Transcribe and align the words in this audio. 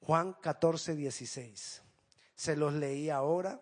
Juan 0.00 0.34
14, 0.34 0.96
16. 0.96 1.82
Se 2.34 2.56
los 2.56 2.72
leí 2.72 3.10
ahora 3.10 3.60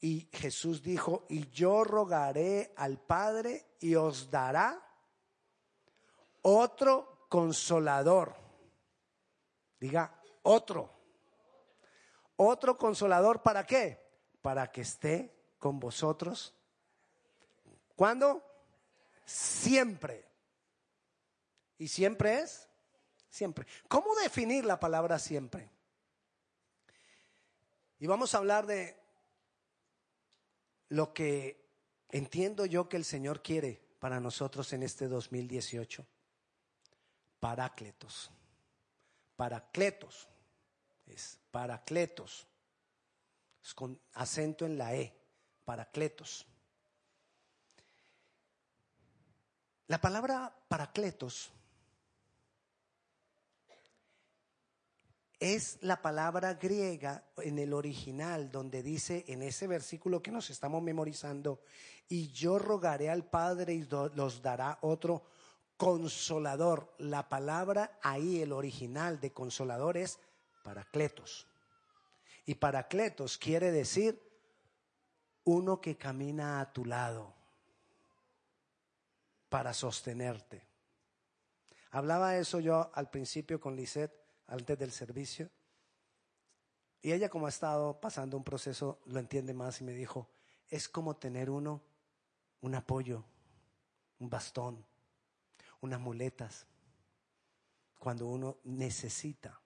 y 0.00 0.28
Jesús 0.32 0.82
dijo, 0.82 1.26
y 1.28 1.48
yo 1.50 1.84
rogaré 1.84 2.72
al 2.76 2.98
Padre 2.98 3.76
y 3.80 3.94
os 3.94 4.30
dará 4.30 4.82
otro 6.42 7.26
consolador. 7.28 8.34
Diga, 9.78 10.20
otro. 10.42 10.90
Otro 12.36 12.78
consolador, 12.78 13.42
¿para 13.42 13.66
qué? 13.66 14.00
Para 14.40 14.72
que 14.72 14.80
esté 14.80 15.54
con 15.58 15.78
vosotros. 15.78 16.54
¿Cuándo? 17.94 18.42
Siempre. 19.26 20.26
¿Y 21.76 21.88
siempre 21.88 22.40
es? 22.40 22.69
Siempre. 23.30 23.66
¿Cómo 23.88 24.14
definir 24.16 24.64
la 24.64 24.80
palabra 24.80 25.18
siempre? 25.18 25.70
Y 28.00 28.06
vamos 28.06 28.34
a 28.34 28.38
hablar 28.38 28.66
de 28.66 29.00
lo 30.88 31.14
que 31.14 31.64
entiendo 32.08 32.66
yo 32.66 32.88
que 32.88 32.96
el 32.96 33.04
Señor 33.04 33.40
quiere 33.40 33.80
para 34.00 34.18
nosotros 34.18 34.72
en 34.72 34.82
este 34.82 35.06
2018. 35.06 36.04
Parácletos. 37.38 38.30
Paracletos. 39.36 40.28
Es 41.06 41.38
paracletos. 41.52 42.48
Es 43.62 43.74
con 43.74 44.00
acento 44.14 44.66
en 44.66 44.76
la 44.76 44.96
E. 44.96 45.14
Paracletos. 45.64 46.46
La 49.86 50.00
palabra 50.00 50.52
paracletos 50.68 51.52
es 55.40 55.78
la 55.80 56.02
palabra 56.02 56.54
griega 56.54 57.24
en 57.38 57.58
el 57.58 57.72
original 57.72 58.50
donde 58.50 58.82
dice 58.82 59.24
en 59.26 59.42
ese 59.42 59.66
versículo 59.66 60.22
que 60.22 60.30
nos 60.30 60.50
estamos 60.50 60.82
memorizando, 60.82 61.62
y 62.08 62.30
yo 62.32 62.58
rogaré 62.58 63.08
al 63.08 63.24
Padre 63.24 63.72
y 63.72 63.88
los 63.88 64.42
dará 64.42 64.78
otro 64.82 65.22
consolador. 65.78 66.92
La 66.98 67.28
palabra 67.28 67.98
ahí, 68.02 68.42
el 68.42 68.52
original 68.52 69.18
de 69.18 69.32
consolador 69.32 69.96
es 69.96 70.18
paracletos. 70.62 71.46
Y 72.44 72.56
paracletos 72.56 73.38
quiere 73.38 73.70
decir 73.70 74.20
uno 75.44 75.80
que 75.80 75.96
camina 75.96 76.60
a 76.60 76.72
tu 76.72 76.84
lado 76.84 77.32
para 79.48 79.72
sostenerte. 79.72 80.62
Hablaba 81.92 82.36
eso 82.36 82.60
yo 82.60 82.90
al 82.94 83.08
principio 83.08 83.58
con 83.58 83.74
Lisette 83.74 84.20
antes 84.50 84.78
del 84.78 84.92
servicio. 84.92 85.48
Y 87.02 87.12
ella 87.12 87.30
como 87.30 87.46
ha 87.46 87.48
estado 87.48 87.98
pasando 87.98 88.36
un 88.36 88.44
proceso, 88.44 89.00
lo 89.06 89.18
entiende 89.18 89.54
más 89.54 89.80
y 89.80 89.84
me 89.84 89.92
dijo, 89.92 90.28
es 90.68 90.88
como 90.88 91.16
tener 91.16 91.48
uno, 91.48 91.80
un 92.60 92.74
apoyo, 92.74 93.24
un 94.18 94.28
bastón, 94.28 94.84
unas 95.80 96.00
muletas, 96.00 96.66
cuando 97.98 98.26
uno 98.26 98.58
necesita. 98.64 99.58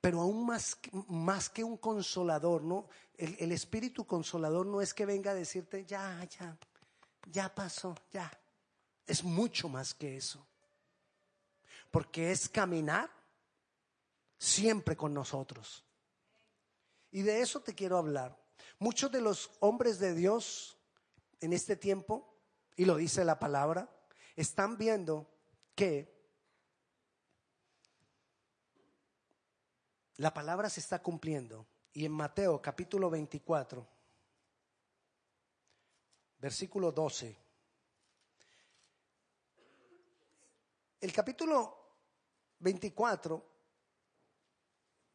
Pero 0.00 0.20
aún 0.20 0.46
más, 0.46 0.78
más 1.08 1.48
que 1.48 1.62
un 1.62 1.76
consolador, 1.76 2.62
¿no? 2.62 2.88
El, 3.16 3.36
el 3.38 3.52
espíritu 3.52 4.04
consolador 4.06 4.66
no 4.66 4.80
es 4.80 4.94
que 4.94 5.06
venga 5.06 5.30
a 5.30 5.34
decirte, 5.34 5.84
ya, 5.84 6.24
ya, 6.24 6.56
ya 7.30 7.54
pasó, 7.54 7.94
ya. 8.10 8.30
Es 9.06 9.22
mucho 9.22 9.68
más 9.68 9.94
que 9.94 10.16
eso. 10.16 10.44
Porque 11.90 12.30
es 12.30 12.48
caminar 12.48 13.17
siempre 14.58 14.96
con 14.96 15.14
nosotros. 15.14 15.84
Y 17.10 17.22
de 17.22 17.40
eso 17.40 17.60
te 17.60 17.74
quiero 17.74 17.96
hablar. 17.96 18.36
Muchos 18.78 19.10
de 19.10 19.20
los 19.20 19.50
hombres 19.60 19.98
de 19.98 20.14
Dios 20.14 20.76
en 21.40 21.52
este 21.52 21.76
tiempo, 21.76 22.36
y 22.76 22.84
lo 22.84 22.96
dice 22.96 23.24
la 23.24 23.38
palabra, 23.38 23.88
están 24.36 24.76
viendo 24.76 25.30
que 25.74 26.12
la 30.16 30.34
palabra 30.34 30.68
se 30.68 30.80
está 30.80 31.00
cumpliendo. 31.00 31.66
Y 31.92 32.04
en 32.04 32.12
Mateo 32.12 32.60
capítulo 32.60 33.10
24, 33.10 33.86
versículo 36.38 36.92
12, 36.92 37.36
el 41.00 41.12
capítulo 41.12 41.78
24 42.58 43.57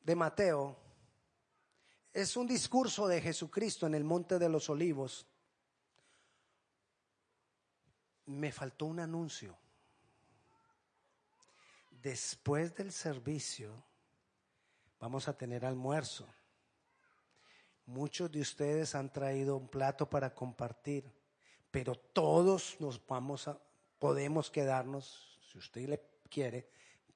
de 0.03 0.15
Mateo 0.15 0.77
es 2.11 2.37
un 2.37 2.45
discurso 2.45 3.07
de 3.07 3.21
Jesucristo 3.21 3.87
en 3.87 3.95
el 3.95 4.03
Monte 4.03 4.37
de 4.37 4.49
los 4.49 4.69
Olivos. 4.69 5.25
Me 8.25 8.51
faltó 8.51 8.85
un 8.85 8.99
anuncio. 8.99 9.57
Después 11.89 12.75
del 12.75 12.91
servicio 12.91 13.83
vamos 14.99 15.27
a 15.27 15.37
tener 15.37 15.65
almuerzo. 15.65 16.27
Muchos 17.85 18.31
de 18.31 18.41
ustedes 18.41 18.95
han 18.95 19.11
traído 19.11 19.57
un 19.57 19.67
plato 19.67 20.09
para 20.09 20.33
compartir, 20.33 21.11
pero 21.71 21.95
todos 21.95 22.77
nos 22.79 23.05
vamos 23.05 23.47
a 23.47 23.59
podemos 24.03 24.51
quedarnos, 24.51 25.39
si 25.49 25.57
usted 25.57 25.87
le 25.87 26.03
quiere, 26.29 26.67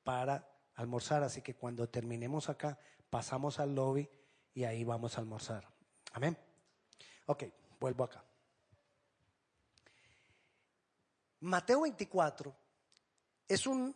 para 0.06 0.50
almorzar, 0.78 1.24
así 1.24 1.42
que 1.42 1.56
cuando 1.56 1.90
terminemos 1.90 2.50
acá, 2.50 2.80
pasamos 3.10 3.60
al 3.60 3.76
lobby 3.76 4.10
y 4.54 4.64
ahí 4.64 4.84
vamos 4.84 5.18
a 5.18 5.22
almorzar. 5.22 5.68
Amén. 6.14 6.38
Ok, 7.26 7.44
vuelvo 7.80 8.04
acá. 8.04 8.24
Mateo 11.42 11.82
24 11.82 12.56
es 13.48 13.68
un 13.68 13.96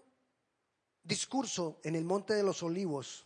discurso 1.04 1.80
en 1.84 1.96
el 1.96 2.04
Monte 2.04 2.34
de 2.34 2.44
los 2.44 2.62
Olivos. 2.64 3.26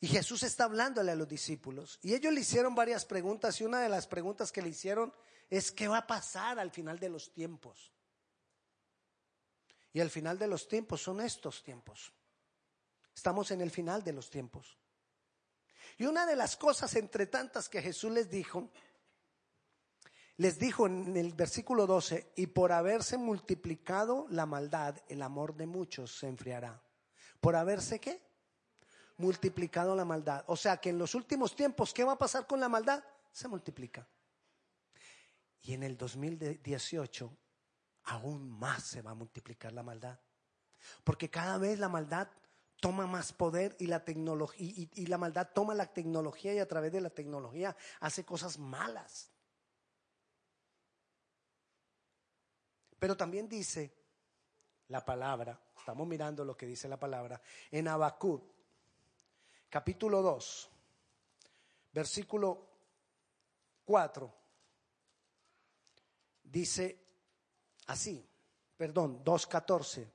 Y 0.00 0.08
Jesús 0.08 0.42
está 0.42 0.64
hablándole 0.64 1.12
a 1.12 1.16
los 1.16 1.28
discípulos. 1.28 1.98
Y 2.02 2.14
ellos 2.14 2.32
le 2.32 2.40
hicieron 2.40 2.74
varias 2.74 3.06
preguntas 3.06 3.60
y 3.60 3.64
una 3.64 3.80
de 3.80 3.88
las 3.88 4.06
preguntas 4.06 4.52
que 4.52 4.62
le 4.62 4.68
hicieron 4.68 5.12
es, 5.48 5.72
¿qué 5.72 5.88
va 5.88 5.98
a 5.98 6.06
pasar 6.06 6.58
al 6.58 6.70
final 6.70 6.98
de 6.98 7.08
los 7.08 7.32
tiempos? 7.32 7.95
Y 9.96 10.00
el 10.00 10.10
final 10.10 10.38
de 10.38 10.46
los 10.46 10.68
tiempos 10.68 11.00
son 11.00 11.22
estos 11.22 11.62
tiempos. 11.62 12.12
Estamos 13.14 13.50
en 13.50 13.62
el 13.62 13.70
final 13.70 14.04
de 14.04 14.12
los 14.12 14.28
tiempos. 14.28 14.76
Y 15.96 16.04
una 16.04 16.26
de 16.26 16.36
las 16.36 16.54
cosas 16.58 16.94
entre 16.96 17.24
tantas 17.24 17.70
que 17.70 17.80
Jesús 17.80 18.12
les 18.12 18.28
dijo, 18.28 18.70
les 20.36 20.58
dijo 20.58 20.86
en 20.86 21.16
el 21.16 21.32
versículo 21.32 21.86
12, 21.86 22.30
y 22.36 22.48
por 22.48 22.72
haberse 22.72 23.16
multiplicado 23.16 24.26
la 24.28 24.44
maldad, 24.44 24.98
el 25.08 25.22
amor 25.22 25.56
de 25.56 25.66
muchos 25.66 26.18
se 26.18 26.28
enfriará. 26.28 26.82
¿Por 27.40 27.56
haberse 27.56 27.98
qué? 27.98 28.20
Multiplicado 29.16 29.96
la 29.96 30.04
maldad. 30.04 30.44
O 30.48 30.56
sea 30.56 30.76
que 30.76 30.90
en 30.90 30.98
los 30.98 31.14
últimos 31.14 31.56
tiempos, 31.56 31.94
¿qué 31.94 32.04
va 32.04 32.12
a 32.12 32.18
pasar 32.18 32.46
con 32.46 32.60
la 32.60 32.68
maldad? 32.68 33.02
Se 33.32 33.48
multiplica. 33.48 34.06
Y 35.62 35.72
en 35.72 35.84
el 35.84 35.96
2018 35.96 37.34
aún 38.06 38.50
más 38.50 38.84
se 38.84 39.02
va 39.02 39.10
a 39.12 39.14
multiplicar 39.14 39.72
la 39.72 39.82
maldad. 39.82 40.18
Porque 41.04 41.28
cada 41.28 41.58
vez 41.58 41.78
la 41.78 41.88
maldad 41.88 42.28
toma 42.80 43.06
más 43.06 43.32
poder 43.32 43.76
y 43.78 43.86
la 43.86 44.04
tecnología 44.04 44.72
y, 44.94 45.06
la 45.06 45.18
maldad 45.18 45.50
toma 45.52 45.74
la 45.74 45.92
tecnología 45.92 46.54
y 46.54 46.58
a 46.58 46.68
través 46.68 46.92
de 46.92 47.00
la 47.00 47.10
tecnología 47.10 47.76
hace 48.00 48.24
cosas 48.24 48.58
malas. 48.58 49.30
Pero 52.98 53.16
también 53.16 53.48
dice 53.48 53.92
la 54.88 55.04
palabra, 55.04 55.60
estamos 55.76 56.06
mirando 56.06 56.44
lo 56.44 56.56
que 56.56 56.66
dice 56.66 56.88
la 56.88 56.98
palabra, 56.98 57.40
en 57.70 57.88
Habacuc, 57.88 58.42
capítulo 59.68 60.22
2, 60.22 60.70
versículo 61.92 62.68
4, 63.84 64.34
dice 66.44 67.05
Así, 67.86 68.28
perdón, 68.76 69.24
2.14. 69.24 70.10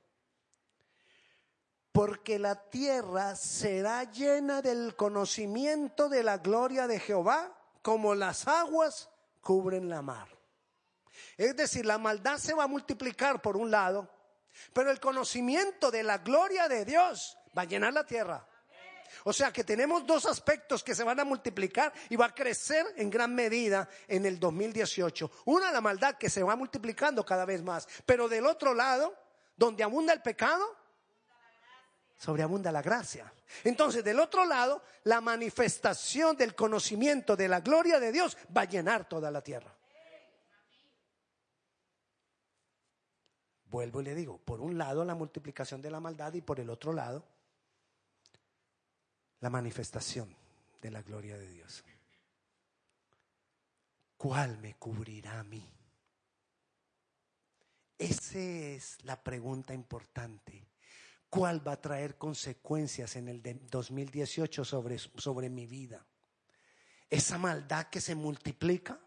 Porque 1.91 2.39
la 2.39 2.69
tierra 2.69 3.35
será 3.35 4.03
llena 4.03 4.61
del 4.61 4.95
conocimiento 4.95 6.07
de 6.07 6.23
la 6.23 6.37
gloria 6.37 6.87
de 6.87 6.99
Jehová, 6.99 7.57
como 7.81 8.15
las 8.15 8.47
aguas 8.47 9.09
cubren 9.41 9.89
la 9.89 10.01
mar. 10.01 10.27
Es 11.37 11.55
decir, 11.55 11.85
la 11.85 11.97
maldad 11.97 12.37
se 12.37 12.53
va 12.53 12.63
a 12.63 12.67
multiplicar 12.67 13.41
por 13.41 13.57
un 13.57 13.71
lado, 13.71 14.09
pero 14.73 14.91
el 14.91 14.99
conocimiento 14.99 15.91
de 15.91 16.03
la 16.03 16.19
gloria 16.19 16.67
de 16.67 16.85
Dios 16.85 17.37
va 17.57 17.63
a 17.63 17.65
llenar 17.65 17.93
la 17.93 18.05
tierra. 18.05 18.47
O 19.23 19.33
sea 19.33 19.51
que 19.51 19.63
tenemos 19.63 20.05
dos 20.05 20.25
aspectos 20.25 20.83
que 20.83 20.95
se 20.95 21.03
van 21.03 21.19
a 21.19 21.25
multiplicar 21.25 21.93
y 22.09 22.15
va 22.15 22.27
a 22.27 22.35
crecer 22.35 22.85
en 22.97 23.09
gran 23.09 23.33
medida 23.33 23.87
en 24.07 24.25
el 24.25 24.39
2018. 24.39 25.31
Una, 25.45 25.71
la 25.71 25.81
maldad 25.81 26.15
que 26.15 26.29
se 26.29 26.43
va 26.43 26.55
multiplicando 26.55 27.25
cada 27.25 27.45
vez 27.45 27.61
más. 27.63 27.87
Pero 28.05 28.27
del 28.27 28.45
otro 28.45 28.73
lado, 28.73 29.15
donde 29.55 29.83
abunda 29.83 30.13
el 30.13 30.21
pecado, 30.21 30.81
Sobreabunda 32.21 32.71
la 32.71 32.83
gracia. 32.83 33.33
Entonces, 33.63 34.03
del 34.03 34.19
otro 34.19 34.45
lado, 34.45 34.83
la 35.05 35.21
manifestación 35.21 36.37
del 36.37 36.53
conocimiento 36.53 37.35
de 37.35 37.47
la 37.47 37.61
gloria 37.61 37.99
de 37.99 38.11
Dios 38.11 38.37
va 38.55 38.61
a 38.61 38.65
llenar 38.65 39.09
toda 39.09 39.31
la 39.31 39.41
tierra. 39.41 39.75
Vuelvo 43.65 44.01
y 44.01 44.03
le 44.03 44.13
digo, 44.13 44.37
por 44.37 44.61
un 44.61 44.77
lado 44.77 45.03
la 45.03 45.15
multiplicación 45.15 45.81
de 45.81 45.89
la 45.89 45.99
maldad 45.99 46.31
y 46.33 46.41
por 46.41 46.59
el 46.59 46.69
otro 46.69 46.93
lado 46.93 47.25
la 49.41 49.49
manifestación 49.49 50.35
de 50.81 50.91
la 50.91 51.01
gloria 51.01 51.37
de 51.37 51.49
Dios. 51.49 51.83
¿Cuál 54.17 54.59
me 54.59 54.75
cubrirá 54.75 55.39
a 55.39 55.43
mí? 55.43 55.67
Esa 57.97 58.39
es 58.39 59.03
la 59.03 59.21
pregunta 59.21 59.73
importante. 59.73 60.67
¿Cuál 61.29 61.65
va 61.65 61.73
a 61.73 61.81
traer 61.81 62.17
consecuencias 62.17 63.15
en 63.15 63.27
el 63.29 63.41
2018 63.69 64.65
sobre, 64.65 64.97
sobre 64.99 65.49
mi 65.49 65.65
vida? 65.65 66.05
¿Esa 67.09 67.37
maldad 67.37 67.87
que 67.87 68.01
se 68.01 68.15
multiplica? 68.15 68.99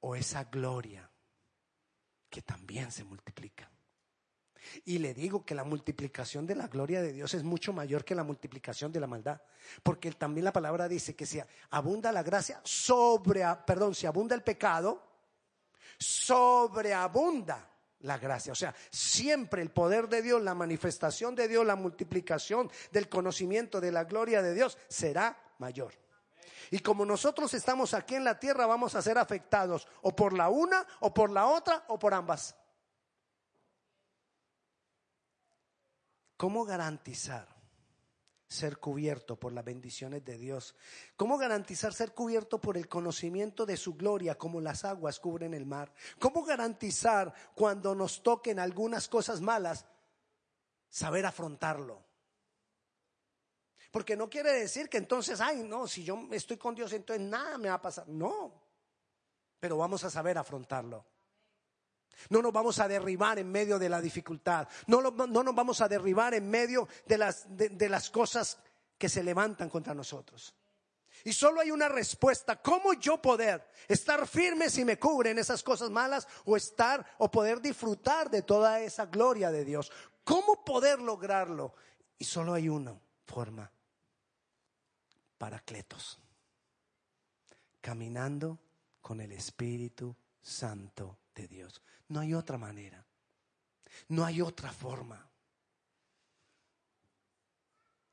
¿O 0.00 0.16
esa 0.16 0.44
gloria 0.44 1.10
que 2.30 2.42
también 2.42 2.92
se 2.92 3.04
multiplica? 3.04 3.73
Y 4.84 4.98
le 4.98 5.14
digo 5.14 5.44
que 5.44 5.54
la 5.54 5.64
multiplicación 5.64 6.46
de 6.46 6.54
la 6.54 6.68
gloria 6.68 7.02
de 7.02 7.12
Dios 7.12 7.34
es 7.34 7.42
mucho 7.42 7.72
mayor 7.72 8.04
que 8.04 8.14
la 8.14 8.24
multiplicación 8.24 8.92
de 8.92 9.00
la 9.00 9.06
maldad. 9.06 9.40
Porque 9.82 10.10
también 10.12 10.44
la 10.44 10.52
palabra 10.52 10.88
dice 10.88 11.14
que 11.14 11.26
si 11.26 11.40
abunda 11.70 12.12
la 12.12 12.22
gracia, 12.22 12.60
sobre, 12.64 13.44
perdón, 13.66 13.94
si 13.94 14.06
abunda 14.06 14.34
el 14.34 14.42
pecado, 14.42 15.02
sobreabunda 15.98 17.70
la 18.00 18.18
gracia. 18.18 18.52
O 18.52 18.56
sea, 18.56 18.74
siempre 18.90 19.62
el 19.62 19.70
poder 19.70 20.08
de 20.08 20.22
Dios, 20.22 20.42
la 20.42 20.54
manifestación 20.54 21.34
de 21.34 21.48
Dios, 21.48 21.66
la 21.66 21.76
multiplicación 21.76 22.70
del 22.92 23.08
conocimiento 23.08 23.80
de 23.80 23.92
la 23.92 24.04
gloria 24.04 24.42
de 24.42 24.54
Dios 24.54 24.78
será 24.88 25.36
mayor. 25.58 25.94
Y 26.70 26.78
como 26.80 27.04
nosotros 27.04 27.52
estamos 27.54 27.94
aquí 27.94 28.14
en 28.14 28.24
la 28.24 28.38
tierra, 28.38 28.66
vamos 28.66 28.94
a 28.94 29.02
ser 29.02 29.18
afectados 29.18 29.86
o 30.02 30.14
por 30.14 30.32
la 30.32 30.48
una, 30.48 30.86
o 31.00 31.12
por 31.12 31.30
la 31.30 31.46
otra, 31.46 31.84
o 31.88 31.98
por 31.98 32.14
ambas. 32.14 32.54
¿Cómo 36.44 36.66
garantizar 36.66 37.48
ser 38.46 38.76
cubierto 38.76 39.40
por 39.40 39.54
las 39.54 39.64
bendiciones 39.64 40.22
de 40.26 40.36
Dios? 40.36 40.74
¿Cómo 41.16 41.38
garantizar 41.38 41.94
ser 41.94 42.12
cubierto 42.12 42.60
por 42.60 42.76
el 42.76 42.86
conocimiento 42.86 43.64
de 43.64 43.78
su 43.78 43.94
gloria 43.94 44.36
como 44.36 44.60
las 44.60 44.84
aguas 44.84 45.18
cubren 45.20 45.54
el 45.54 45.64
mar? 45.64 45.90
¿Cómo 46.18 46.44
garantizar 46.44 47.32
cuando 47.54 47.94
nos 47.94 48.22
toquen 48.22 48.58
algunas 48.58 49.08
cosas 49.08 49.40
malas 49.40 49.86
saber 50.90 51.24
afrontarlo? 51.24 52.04
Porque 53.90 54.14
no 54.14 54.28
quiere 54.28 54.52
decir 54.52 54.90
que 54.90 54.98
entonces, 54.98 55.40
ay, 55.40 55.62
no, 55.62 55.86
si 55.86 56.04
yo 56.04 56.28
estoy 56.30 56.58
con 56.58 56.74
Dios, 56.74 56.92
entonces 56.92 57.26
nada 57.26 57.56
me 57.56 57.70
va 57.70 57.76
a 57.76 57.80
pasar. 57.80 58.06
No, 58.06 58.52
pero 59.58 59.78
vamos 59.78 60.04
a 60.04 60.10
saber 60.10 60.36
afrontarlo. 60.36 61.06
No 62.30 62.42
nos 62.42 62.52
vamos 62.52 62.78
a 62.78 62.88
derribar 62.88 63.38
en 63.38 63.50
medio 63.50 63.78
de 63.78 63.88
la 63.88 64.00
dificultad. 64.00 64.68
No, 64.86 65.00
nos 65.00 65.54
vamos 65.54 65.80
a 65.80 65.88
derribar 65.88 66.34
en 66.34 66.48
medio 66.48 66.88
de 67.06 67.18
las, 67.18 67.46
de 67.48 67.88
las 67.88 68.10
cosas 68.10 68.58
que 68.98 69.08
se 69.08 69.22
levantan 69.22 69.68
contra 69.68 69.94
nosotros. 69.94 70.54
Y 71.24 71.32
solo 71.32 71.60
hay 71.60 71.70
una 71.70 71.88
respuesta. 71.88 72.60
¿Cómo 72.60 72.92
yo 72.94 73.20
poder 73.20 73.66
estar 73.88 74.26
firme 74.28 74.68
si 74.68 74.84
me 74.84 74.98
cubren 74.98 75.38
esas 75.38 75.62
cosas 75.62 75.90
malas 75.90 76.28
o 76.44 76.56
estar 76.56 77.04
o 77.18 77.30
poder 77.30 77.60
disfrutar 77.60 78.30
de 78.30 78.42
toda 78.42 78.80
esa 78.80 79.06
gloria 79.06 79.50
de 79.50 79.64
Dios? 79.64 79.90
¿Cómo 80.22 80.64
poder 80.64 81.00
lograrlo? 81.00 81.74
Y 82.18 82.24
solo 82.24 82.52
hay 82.52 82.68
una 82.68 82.94
forma. 83.26 83.70
Paracletos. 85.38 86.18
Caminando 87.80 88.58
con 89.00 89.20
el 89.20 89.32
Espíritu 89.32 90.14
Santo 90.42 91.18
de 91.34 91.48
Dios. 91.48 91.82
No 92.08 92.20
hay 92.20 92.34
otra 92.34 92.58
manera. 92.58 93.04
No 94.08 94.24
hay 94.24 94.40
otra 94.40 94.72
forma. 94.72 95.28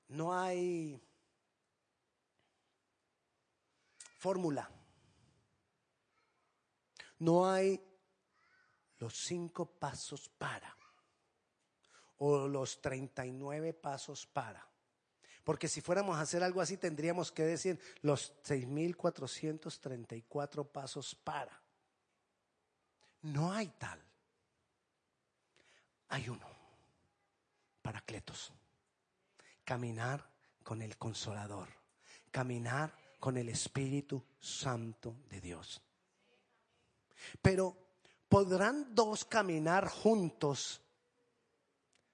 No 0.09 0.33
hay 0.33 1.01
fórmula. 4.17 4.69
No 7.19 7.49
hay 7.49 7.81
los 8.97 9.15
cinco 9.15 9.65
pasos 9.65 10.27
para 10.29 10.75
o 12.17 12.47
los 12.47 12.81
39 12.81 13.73
pasos 13.73 14.27
para. 14.27 14.67
Porque 15.43 15.67
si 15.67 15.81
fuéramos 15.81 16.17
a 16.17 16.21
hacer 16.21 16.43
algo 16.43 16.61
así 16.61 16.77
tendríamos 16.77 17.31
que 17.31 17.43
decir 17.43 17.79
los 18.01 18.35
6.434 18.43 20.71
pasos 20.71 21.15
para. 21.15 21.60
No 23.23 23.51
hay 23.51 23.67
tal. 23.77 23.99
Hay 26.09 26.27
uno. 26.29 26.47
Paracletos. 27.81 28.51
Caminar 29.63 30.27
con 30.63 30.81
el 30.81 30.97
consolador. 30.97 31.67
Caminar 32.31 32.93
con 33.19 33.37
el 33.37 33.49
Espíritu 33.49 34.23
Santo 34.39 35.17
de 35.29 35.41
Dios. 35.41 35.81
Pero 37.41 37.77
¿podrán 38.27 38.95
dos 38.95 39.25
caminar 39.25 39.87
juntos 39.87 40.81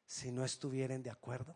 si 0.05 0.31
no 0.31 0.43
estuvieran 0.43 1.01
de 1.01 1.11
acuerdo? 1.11 1.55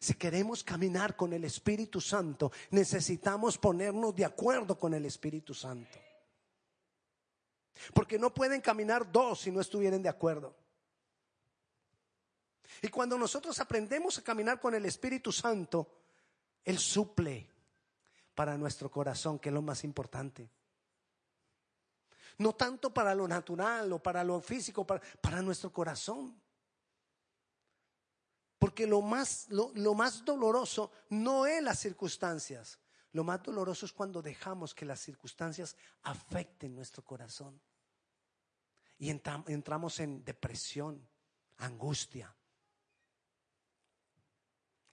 Si 0.00 0.14
queremos 0.14 0.64
caminar 0.64 1.14
con 1.14 1.32
el 1.32 1.44
Espíritu 1.44 2.00
Santo, 2.00 2.50
necesitamos 2.70 3.58
ponernos 3.58 4.14
de 4.14 4.24
acuerdo 4.24 4.78
con 4.78 4.94
el 4.94 5.04
Espíritu 5.04 5.54
Santo. 5.54 5.98
Porque 7.92 8.18
no 8.18 8.32
pueden 8.32 8.60
caminar 8.60 9.10
dos 9.10 9.40
si 9.40 9.50
no 9.50 9.60
estuvieran 9.60 10.02
de 10.02 10.08
acuerdo. 10.08 10.54
Y 12.82 12.88
cuando 12.88 13.16
nosotros 13.18 13.58
aprendemos 13.60 14.18
a 14.18 14.22
caminar 14.22 14.60
con 14.60 14.74
el 14.74 14.84
Espíritu 14.86 15.32
Santo, 15.32 15.88
Él 16.64 16.78
suple 16.78 17.48
para 18.34 18.56
nuestro 18.56 18.90
corazón, 18.90 19.38
que 19.38 19.48
es 19.48 19.54
lo 19.54 19.62
más 19.62 19.84
importante. 19.84 20.48
No 22.38 22.54
tanto 22.54 22.92
para 22.92 23.14
lo 23.14 23.28
natural 23.28 23.92
o 23.92 24.02
para 24.02 24.24
lo 24.24 24.40
físico, 24.40 24.84
para, 24.86 25.42
nuestro 25.42 25.72
corazón. 25.72 26.34
Porque 28.58 28.86
lo 28.86 29.02
más, 29.02 29.46
lo 29.50 29.94
más 29.94 30.24
doloroso 30.24 30.90
no 31.10 31.46
es 31.46 31.62
las 31.62 31.78
circunstancias. 31.78 32.78
Lo 33.14 33.22
más 33.22 33.40
doloroso 33.44 33.86
es 33.86 33.92
cuando 33.92 34.20
dejamos 34.20 34.74
que 34.74 34.84
las 34.84 34.98
circunstancias 34.98 35.76
afecten 36.02 36.74
nuestro 36.74 37.04
corazón. 37.04 37.60
Y 38.98 39.08
entramos 39.08 40.00
en 40.00 40.24
depresión, 40.24 41.08
angustia. 41.58 42.34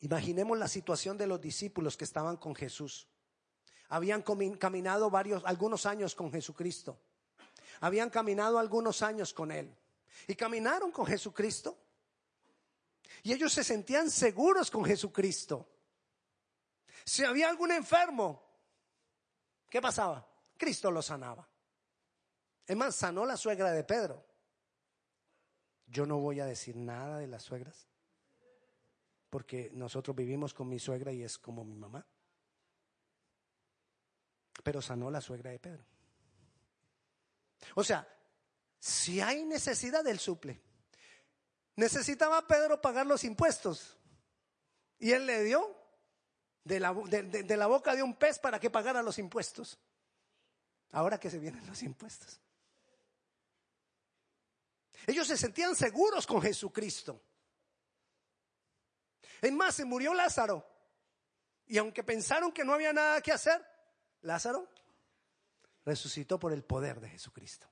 Imaginemos 0.02 0.56
la 0.56 0.68
situación 0.68 1.18
de 1.18 1.26
los 1.26 1.42
discípulos 1.42 1.98
que 1.98 2.04
estaban 2.04 2.38
con 2.38 2.54
Jesús. 2.54 3.08
Habían 3.90 4.22
caminado 4.22 5.10
varios, 5.10 5.44
algunos 5.44 5.88
años 5.88 6.14
con 6.14 6.32
Jesucristo. 6.32 7.02
Habían 7.80 8.12
caminado 8.12 8.60
algunos 8.60 9.02
años 9.02 9.34
con 9.34 9.52
Él. 9.52 9.76
Y 10.28 10.36
caminaron 10.36 10.92
con 10.92 11.08
Jesucristo. 11.08 11.76
Y 13.24 13.34
ellos 13.34 13.52
se 13.52 13.64
sentían 13.64 14.12
seguros 14.12 14.70
con 14.70 14.86
Jesucristo. 14.86 15.68
Si 17.12 17.26
había 17.26 17.50
algún 17.50 17.74
enfermo, 17.74 18.42
¿qué 19.70 19.82
pasaba? 19.82 20.26
Cristo 20.56 20.90
lo 20.90 21.02
sanaba. 21.02 21.46
Es 22.66 22.78
más, 22.78 22.96
sanó 22.96 23.26
la 23.26 23.36
suegra 23.36 23.74
de 23.74 23.84
Pedro. 23.84 24.26
Yo 25.88 26.06
no 26.06 26.20
voy 26.20 26.40
a 26.40 26.46
decir 26.46 26.78
nada 26.78 27.18
de 27.18 27.28
las 27.28 27.44
suegras, 27.44 27.90
porque 29.30 29.70
nosotros 29.74 30.16
vivimos 30.16 30.54
con 30.54 30.70
mi 30.70 30.80
suegra 30.80 31.12
y 31.12 31.22
es 31.22 31.38
como 31.38 31.66
mi 31.66 31.76
mamá. 31.76 32.08
Pero 34.64 34.82
sanó 34.82 35.12
la 35.12 35.20
suegra 35.20 35.52
de 35.52 35.60
Pedro. 35.60 35.86
O 37.76 37.84
sea, 37.84 38.08
si 38.80 39.20
hay 39.20 39.44
necesidad 39.44 40.02
del 40.02 40.20
suple. 40.20 40.62
Necesitaba 41.76 42.48
Pedro 42.48 42.80
pagar 42.80 43.06
los 43.06 43.26
impuestos. 43.26 43.98
Y 44.98 45.12
él 45.12 45.26
le 45.26 45.44
dio 45.44 45.81
de 46.64 46.80
la, 46.80 46.94
de, 46.94 47.58
la 47.58 47.68
boca 47.68 47.96
de 47.96 48.04
un 48.04 48.16
pez 48.16 48.40
para 48.40 48.60
que 48.60 48.70
pagara 48.70 49.02
los 49.02 49.18
impuestos. 49.18 49.80
Ahora 50.92 51.20
que 51.20 51.30
se 51.30 51.40
vienen 51.40 51.66
los 51.68 51.82
impuestos. 51.84 52.40
Ellos 55.08 55.28
se 55.28 55.38
sentían 55.38 55.76
seguros 55.76 56.28
con 56.28 56.42
Jesucristo. 56.42 57.22
Es 59.42 59.52
más, 59.52 59.76
se 59.76 59.86
murió 59.86 60.14
Lázaro. 60.14 60.68
Y 61.66 61.78
aunque 61.78 62.04
pensaron 62.04 62.52
que 62.52 62.64
no 62.64 62.74
había 62.74 62.94
nada 62.94 63.22
que 63.22 63.32
hacer, 63.32 63.66
Lázaro 64.22 64.70
resucitó 65.86 66.40
por 66.40 66.54
el 66.54 66.64
poder 66.64 67.00
de 67.00 67.10
Jesucristo. 67.10 67.68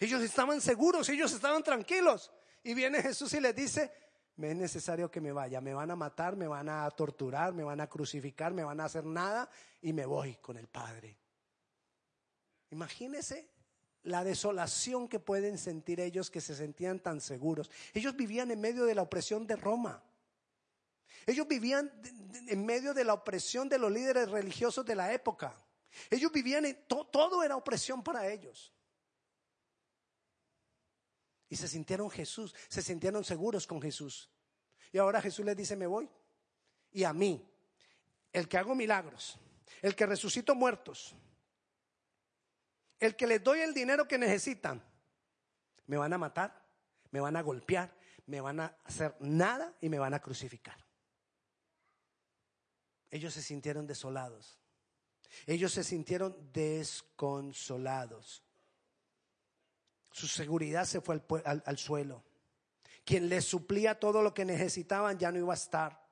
Ellos 0.00 0.22
estaban 0.22 0.60
seguros, 0.60 1.08
ellos 1.08 1.32
estaban 1.32 1.62
tranquilos. 1.62 2.32
Y 2.62 2.74
viene 2.74 3.02
Jesús 3.02 3.32
y 3.34 3.40
les 3.40 3.54
dice, 3.54 3.92
me 4.36 4.50
es 4.50 4.56
necesario 4.56 5.10
que 5.10 5.20
me 5.20 5.32
vaya. 5.32 5.60
Me 5.60 5.74
van 5.74 5.90
a 5.90 5.96
matar, 5.96 6.36
me 6.36 6.46
van 6.46 6.68
a 6.68 6.90
torturar, 6.90 7.54
me 7.54 7.64
van 7.64 7.80
a 7.80 7.88
crucificar, 7.88 8.52
me 8.52 8.64
van 8.64 8.80
a 8.80 8.84
hacer 8.84 9.04
nada 9.04 9.48
y 9.80 9.92
me 9.92 10.04
voy 10.04 10.36
con 10.36 10.56
el 10.56 10.68
Padre. 10.68 11.16
Imagínese 12.70 13.48
la 14.02 14.22
desolación 14.24 15.08
que 15.08 15.18
pueden 15.18 15.58
sentir 15.58 16.00
ellos 16.00 16.30
que 16.30 16.40
se 16.40 16.54
sentían 16.54 17.00
tan 17.00 17.20
seguros. 17.20 17.70
Ellos 17.94 18.14
vivían 18.14 18.50
en 18.50 18.60
medio 18.60 18.84
de 18.84 18.94
la 18.94 19.02
opresión 19.02 19.46
de 19.46 19.56
Roma. 19.56 20.02
Ellos 21.26 21.48
vivían 21.48 21.90
en 22.46 22.64
medio 22.64 22.94
de 22.94 23.04
la 23.04 23.14
opresión 23.14 23.68
de 23.68 23.78
los 23.78 23.90
líderes 23.90 24.30
religiosos 24.30 24.84
de 24.84 24.94
la 24.94 25.12
época. 25.12 25.54
Ellos 26.10 26.30
vivían 26.30 26.66
en 26.66 26.78
todo 26.86 27.42
era 27.42 27.56
opresión 27.56 28.02
para 28.02 28.28
ellos. 28.28 28.75
Y 31.48 31.56
se 31.56 31.68
sintieron 31.68 32.10
Jesús, 32.10 32.54
se 32.68 32.82
sintieron 32.82 33.24
seguros 33.24 33.66
con 33.66 33.80
Jesús. 33.80 34.30
Y 34.92 34.98
ahora 34.98 35.20
Jesús 35.20 35.44
les 35.44 35.56
dice, 35.56 35.76
me 35.76 35.86
voy. 35.86 36.08
Y 36.92 37.04
a 37.04 37.12
mí, 37.12 37.48
el 38.32 38.48
que 38.48 38.58
hago 38.58 38.74
milagros, 38.74 39.38
el 39.82 39.94
que 39.94 40.06
resucito 40.06 40.54
muertos, 40.54 41.14
el 42.98 43.14
que 43.14 43.26
les 43.26 43.42
doy 43.42 43.60
el 43.60 43.74
dinero 43.74 44.08
que 44.08 44.18
necesitan, 44.18 44.82
me 45.86 45.96
van 45.96 46.12
a 46.12 46.18
matar, 46.18 46.64
me 47.10 47.20
van 47.20 47.36
a 47.36 47.42
golpear, 47.42 47.96
me 48.26 48.40
van 48.40 48.60
a 48.60 48.76
hacer 48.84 49.14
nada 49.20 49.76
y 49.80 49.88
me 49.88 49.98
van 49.98 50.14
a 50.14 50.20
crucificar. 50.20 50.84
Ellos 53.10 53.34
se 53.34 53.42
sintieron 53.42 53.86
desolados. 53.86 54.58
Ellos 55.46 55.72
se 55.72 55.84
sintieron 55.84 56.50
desconsolados. 56.52 58.42
Su 60.16 60.28
seguridad 60.28 60.86
se 60.86 61.02
fue 61.02 61.22
al, 61.44 61.76
suelo. 61.76 62.24
Quien 63.04 63.28
les 63.28 63.44
suplía 63.44 64.00
todo 64.00 64.22
lo 64.22 64.32
que 64.32 64.46
necesitaban 64.46 65.18
ya 65.18 65.30
no 65.30 65.38
iba 65.38 65.52
a 65.52 65.56
estar. 65.56 66.08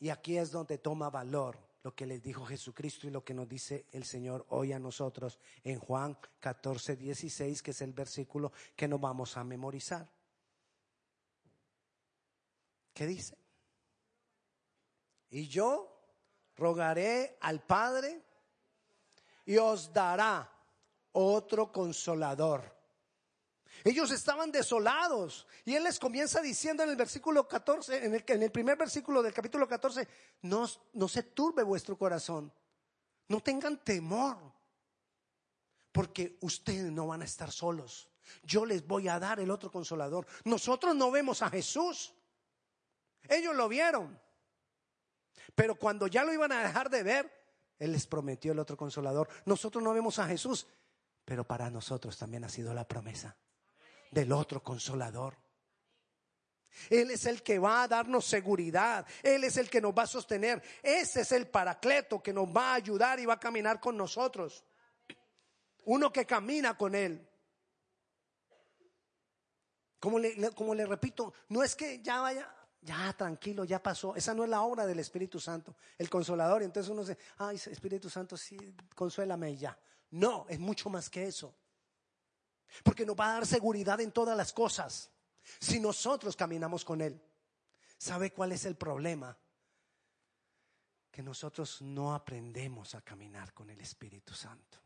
Y 0.00 0.08
aquí 0.08 0.38
es 0.38 0.50
donde 0.50 0.78
toma 0.78 1.10
valor 1.10 1.58
lo 1.82 1.94
que 1.94 2.06
les 2.06 2.22
dijo 2.22 2.46
Jesucristo 2.46 3.06
y 3.06 3.10
lo 3.10 3.22
que 3.22 3.34
nos 3.34 3.46
dice 3.46 3.84
el 3.92 4.04
Señor 4.04 4.46
hoy 4.48 4.72
a 4.72 4.78
nosotros 4.78 5.38
en 5.62 5.78
Juan 5.78 6.16
14, 6.40 6.96
16, 6.96 7.60
que 7.60 7.72
es 7.72 7.82
el 7.82 7.92
versículo 7.92 8.50
que 8.74 8.88
nos 8.88 8.98
vamos 8.98 9.36
a 9.36 9.44
memorizar. 9.44 10.08
¿Qué 12.94 13.06
dice? 13.06 13.36
Y 15.28 15.48
yo 15.48 16.00
rogaré 16.56 17.36
al 17.42 17.60
Padre 17.60 18.22
y 19.44 19.58
os 19.58 19.92
dará 19.92 20.54
otro 21.12 21.72
consolador. 21.72 22.76
Ellos 23.84 24.10
estaban 24.10 24.50
desolados 24.50 25.46
y 25.64 25.74
Él 25.74 25.84
les 25.84 25.98
comienza 25.98 26.40
diciendo 26.40 26.82
en 26.82 26.90
el 26.90 26.96
versículo 26.96 27.46
14, 27.46 28.04
en 28.04 28.42
el, 28.42 28.50
primer 28.50 28.76
versículo 28.76 29.22
del 29.22 29.32
capítulo 29.32 29.68
14, 29.68 30.08
no, 30.42 30.68
no 30.94 31.08
se 31.08 31.22
turbe 31.22 31.62
vuestro 31.62 31.96
corazón, 31.96 32.52
no 33.28 33.40
tengan 33.40 33.78
temor, 33.84 34.36
porque 35.92 36.38
ustedes 36.40 36.90
no 36.90 37.06
van 37.06 37.22
a 37.22 37.24
estar 37.24 37.50
solos. 37.50 38.08
Yo 38.42 38.66
les 38.66 38.86
voy 38.86 39.08
a 39.08 39.18
dar 39.18 39.40
el 39.40 39.50
otro 39.50 39.70
consolador. 39.70 40.26
Nosotros 40.44 40.94
no 40.94 41.10
vemos 41.10 41.42
a 41.42 41.50
Jesús. 41.50 42.14
Ellos 43.28 43.54
lo 43.54 43.68
vieron. 43.68 44.20
Pero 45.54 45.76
cuando 45.76 46.06
ya 46.06 46.24
lo 46.24 46.32
iban 46.32 46.52
a 46.52 46.62
dejar 46.62 46.90
de 46.90 47.02
ver, 47.02 47.32
Él 47.78 47.92
les 47.92 48.06
prometió 48.06 48.52
el 48.52 48.58
otro 48.58 48.76
consolador. 48.76 49.28
Nosotros 49.44 49.82
no 49.82 49.94
vemos 49.94 50.18
a 50.18 50.26
Jesús, 50.26 50.66
pero 51.28 51.44
para 51.44 51.68
nosotros 51.68 52.16
también 52.16 52.44
ha 52.44 52.48
sido 52.48 52.72
la 52.72 52.88
promesa 52.88 53.36
del 54.10 54.32
otro 54.32 54.62
consolador. 54.62 55.36
Él 56.88 57.10
es 57.10 57.26
el 57.26 57.42
que 57.42 57.58
va 57.58 57.82
a 57.82 57.88
darnos 57.88 58.24
seguridad. 58.24 59.06
Él 59.22 59.44
es 59.44 59.58
el 59.58 59.68
que 59.68 59.82
nos 59.82 59.92
va 59.92 60.04
a 60.04 60.06
sostener. 60.06 60.62
Ese 60.82 61.20
es 61.20 61.32
el 61.32 61.46
paracleto 61.46 62.22
que 62.22 62.32
nos 62.32 62.48
va 62.48 62.70
a 62.70 62.74
ayudar 62.76 63.20
y 63.20 63.26
va 63.26 63.34
a 63.34 63.38
caminar 63.38 63.78
con 63.78 63.94
nosotros. 63.94 64.64
Uno 65.84 66.10
que 66.10 66.24
camina 66.24 66.78
con 66.78 66.94
Él. 66.94 67.28
Como 70.00 70.18
le, 70.18 70.86
repito, 70.86 71.34
no 71.50 71.62
es 71.62 71.76
que 71.76 72.00
ya 72.00 72.22
vaya, 72.22 72.56
ya 72.80 73.12
tranquilo, 73.12 73.64
ya 73.64 73.82
pasó. 73.82 74.16
Esa 74.16 74.32
no 74.32 74.44
es 74.44 74.48
la 74.48 74.62
obra 74.62 74.86
del 74.86 75.00
Espíritu 75.00 75.38
Santo, 75.38 75.76
el 75.98 76.08
consolador. 76.08 76.62
Entonces 76.62 76.90
uno 76.90 77.02
dice, 77.02 77.18
ay, 77.36 77.56
Espíritu 77.56 78.08
Santo, 78.08 78.34
sí, 78.34 78.56
consuélame 78.94 79.54
ya. 79.58 79.78
No, 80.10 80.46
es 80.48 80.58
mucho 80.58 80.88
más 80.90 81.10
que 81.10 81.26
eso. 81.26 81.54
Porque 82.82 83.04
nos 83.04 83.16
va 83.16 83.30
a 83.30 83.34
dar 83.34 83.46
seguridad 83.46 84.00
en 84.00 84.12
todas 84.12 84.36
las 84.36 84.52
cosas. 84.52 85.10
Si 85.60 85.80
nosotros 85.80 86.36
caminamos 86.36 86.84
con 86.84 87.00
Él. 87.00 87.20
¿Sabe 87.96 88.32
cuál 88.32 88.52
es 88.52 88.64
el 88.64 88.76
problema? 88.76 89.36
Que 91.10 91.22
nosotros 91.22 91.82
no 91.82 92.14
aprendemos 92.14 92.94
a 92.94 93.02
caminar 93.02 93.52
con 93.52 93.70
el 93.70 93.80
Espíritu 93.80 94.34
Santo. 94.34 94.78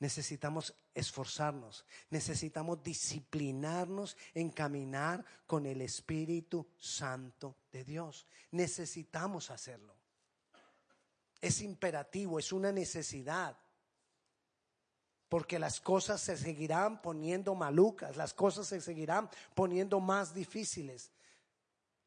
Necesitamos 0.00 0.74
esforzarnos, 0.92 1.84
necesitamos 2.10 2.82
disciplinarnos 2.82 4.16
en 4.34 4.50
caminar 4.50 5.24
con 5.46 5.66
el 5.66 5.82
Espíritu 5.82 6.66
Santo 6.78 7.56
de 7.70 7.84
Dios. 7.84 8.26
Necesitamos 8.50 9.50
hacerlo. 9.50 9.94
Es 11.40 11.60
imperativo, 11.60 12.38
es 12.38 12.52
una 12.52 12.72
necesidad 12.72 13.56
porque 15.28 15.58
las 15.58 15.80
cosas 15.80 16.20
se 16.20 16.36
seguirán 16.36 17.00
poniendo 17.02 17.54
malucas, 17.54 18.16
las 18.16 18.34
cosas 18.34 18.66
se 18.66 18.80
seguirán 18.80 19.28
poniendo 19.54 20.00
más 20.00 20.34
difíciles. 20.34 21.10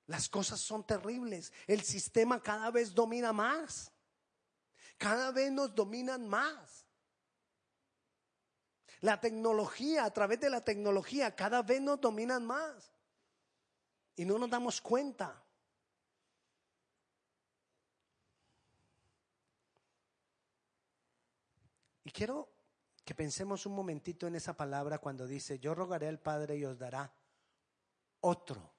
Las 0.06 0.30
cosas 0.30 0.62
son 0.62 0.86
terribles, 0.86 1.52
el 1.68 1.82
sistema 1.82 2.42
cada 2.42 2.72
vez 2.72 2.94
domina 2.94 3.34
más, 3.34 3.92
cada 4.98 5.32
vez 5.32 5.52
nos 5.52 5.76
dominan 5.76 6.28
más. 6.28 6.86
La 9.02 9.20
tecnología, 9.20 10.06
a 10.06 10.12
través 10.12 10.40
de 10.40 10.50
la 10.50 10.64
tecnología, 10.64 11.36
cada 11.36 11.62
vez 11.62 11.82
nos 11.82 12.00
dominan 12.02 12.46
más. 12.46 12.92
Y 14.16 14.26
no 14.26 14.40
nos 14.40 14.50
damos 14.50 14.82
cuenta. 14.82 15.44
Y 22.04 22.12
quiero 22.12 22.57
que 23.08 23.16
pensemos 23.16 23.66
un 23.66 23.74
momentito 23.74 24.28
en 24.28 24.36
esa 24.36 24.58
palabra 24.58 24.98
cuando 24.98 25.26
dice, 25.26 25.60
yo 25.60 25.74
rogaré 25.74 26.10
al 26.10 26.20
Padre 26.20 26.58
y 26.58 26.66
os 26.66 26.78
dará 26.78 27.10
otro 28.20 28.74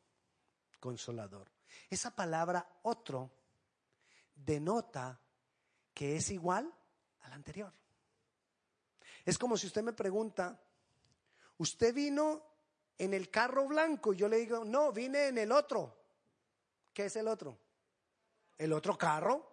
consolador. 0.79 1.51
Esa 1.89 2.15
palabra 2.15 2.81
otro 2.83 3.31
denota 4.35 5.19
que 5.95 6.17
es 6.17 6.29
igual 6.29 6.71
al 7.21 7.33
anterior. 7.33 7.73
Es 9.25 9.39
como 9.39 9.57
si 9.57 9.67
usted 9.67 9.83
me 9.83 9.95
pregunta, 9.95 10.61
¿usted 11.57 11.95
vino 11.95 12.43
en 12.99 13.15
el 13.15 13.31
carro 13.31 13.67
blanco? 13.67 14.13
Y 14.13 14.19
yo 14.19 14.29
le 14.29 14.37
digo, 14.37 14.63
no, 14.63 14.93
vine 14.93 15.29
en 15.29 15.39
el 15.39 15.53
otro. 15.53 15.97
¿Qué 16.93 17.07
es 17.07 17.17
el 17.17 17.29
otro? 17.29 17.59
El 18.59 18.75
otro 18.75 18.99
carro. 18.99 19.48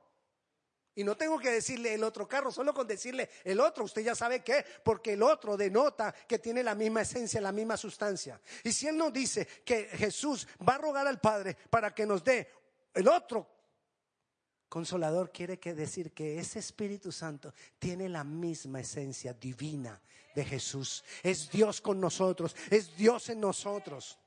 Y 0.96 1.04
no 1.04 1.18
tengo 1.18 1.38
que 1.38 1.52
decirle 1.52 1.94
el 1.94 2.04
otro 2.04 2.28
carro, 2.28 2.52
solo 2.52 2.74
con 2.74 2.88
decirle 2.88 3.30
el 3.44 3.60
otro, 3.60 3.84
usted 3.84 4.02
ya 4.02 4.16
sabe 4.16 4.44
qué, 4.44 4.66
porque 4.84 5.14
el 5.14 5.24
otro 5.24 5.58
denota 5.58 6.14
que 6.28 6.40
tiene 6.40 6.64
la 6.64 6.74
misma 6.74 7.02
esencia, 7.02 7.42
la 7.42 7.52
misma 7.52 7.76
sustancia. 7.76 8.40
Y 8.64 8.72
si 8.72 8.88
Él 8.88 8.98
nos 8.98 9.12
dice 9.12 9.46
que 9.66 9.86
Jesús 9.86 10.48
va 10.68 10.76
a 10.76 10.80
rogar 10.80 11.06
al 11.06 11.20
Padre 11.20 11.58
para 11.70 11.94
que 11.94 12.06
nos 12.06 12.24
dé 12.24 12.50
el 12.94 13.08
otro 13.10 13.46
consolador, 14.70 15.32
quiere 15.32 15.60
que 15.60 15.74
decir 15.74 16.14
que 16.14 16.40
ese 16.40 16.60
Espíritu 16.60 17.12
Santo 17.12 17.54
tiene 17.78 18.08
la 18.08 18.24
misma 18.24 18.80
esencia 18.80 19.34
divina 19.34 20.02
de 20.34 20.46
Jesús. 20.46 21.04
Es 21.24 21.50
Dios 21.52 21.82
con 21.82 22.00
nosotros, 22.00 22.56
es 22.70 22.96
Dios 22.96 23.30
en 23.30 23.42
nosotros. 23.42 24.18